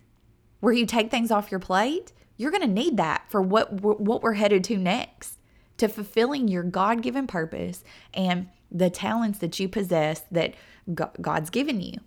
where 0.61 0.71
you 0.71 0.85
take 0.85 1.11
things 1.11 1.31
off 1.31 1.51
your 1.51 1.59
plate. 1.59 2.13
You're 2.37 2.51
going 2.51 2.61
to 2.61 2.67
need 2.67 2.95
that 2.95 3.29
for 3.29 3.41
what 3.41 3.73
what 3.73 4.23
we're 4.23 4.33
headed 4.35 4.63
to 4.63 4.77
next 4.77 5.34
to 5.77 5.87
fulfilling 5.87 6.47
your 6.47 6.63
God 6.63 7.01
given 7.01 7.27
purpose 7.27 7.83
and 8.13 8.47
the 8.71 8.89
talents 8.89 9.39
that 9.39 9.59
you 9.59 9.67
possess 9.69 10.23
that 10.31 10.53
God's 10.93 11.49
given 11.49 11.81
you. 11.81 11.99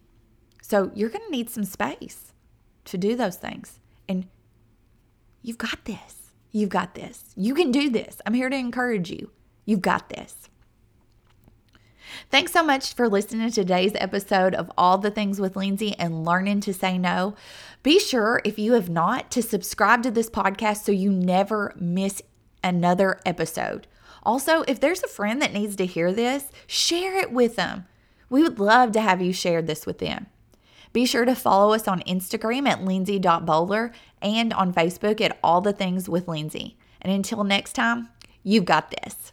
So 0.63 0.91
you're 0.95 1.09
going 1.09 1.25
to 1.25 1.31
need 1.31 1.51
some 1.51 1.65
space 1.65 2.33
to 2.87 2.99
do 2.99 3.17
those 3.17 3.37
things. 3.37 3.79
And 4.09 4.27
you've 5.43 5.59
got 5.59 5.85
this. 5.85 6.33
You've 6.51 6.71
got 6.71 6.95
this. 6.95 7.25
You 7.37 7.55
can 7.55 7.71
do 7.71 7.91
this. 7.91 8.21
I'm 8.25 8.35
here 8.35 8.49
to 8.49 8.57
encourage 8.57 9.11
you. 9.11 9.31
You've 9.65 9.83
got 9.83 10.09
this. 10.09 10.49
Thanks 12.31 12.53
so 12.53 12.63
much 12.63 12.95
for 12.95 13.09
listening 13.09 13.51
to 13.51 13.55
today's 13.55 13.93
episode 13.95 14.55
of 14.55 14.71
All 14.79 14.97
the 14.99 15.11
Things 15.11 15.41
with 15.41 15.57
Lindsey 15.57 15.95
and 15.99 16.25
learning 16.25 16.61
to 16.63 16.73
say 16.73 16.97
no. 16.97 17.35
Be 17.83 17.99
sure, 17.99 18.41
if 18.45 18.59
you 18.59 18.73
have 18.73 18.89
not, 18.89 19.31
to 19.33 19.43
subscribe 19.43 20.03
to 20.03 20.11
this 20.11 20.31
podcast 20.31 20.85
so 20.85 20.93
you 20.93 21.11
never 21.11 21.75
miss 21.79 22.23
another 22.63 23.21
episode. 23.25 23.87
Also, 24.23 24.63
if 24.69 24.81
there's 24.81 25.03
a 25.03 25.09
friend 25.09 25.41
that 25.41 25.53
needs 25.53 25.77
to 25.77 25.87
hear 25.87 26.13
this, 26.13 26.51
share 26.67 27.17
it 27.17 27.33
with 27.33 27.57
them. 27.57 27.87
We 28.31 28.43
would 28.43 28.59
love 28.59 28.93
to 28.93 29.01
have 29.01 29.23
you 29.23 29.33
share 29.33 29.63
this 29.63 29.87
with 29.87 29.99
them. 29.99 30.27
Be 30.93 31.07
sure 31.07 31.25
to 31.25 31.35
follow 31.35 31.73
us 31.75 31.87
on 31.87 32.01
Instagram 32.01 32.69
at 32.69 32.85
lindsey.boler 32.85 33.93
and 34.21 34.53
on 34.53 34.73
Facebook 34.73 35.21
at 35.21 35.39
All 35.43 35.61
the 35.61 35.73
Things 35.73 36.09
with 36.09 36.29
Lindsey. 36.29 36.77
And 37.01 37.13
until 37.13 37.45
next 37.45 37.75
time, 37.75 38.09
you've 38.43 38.65
got 38.65 38.91
this. 38.91 39.33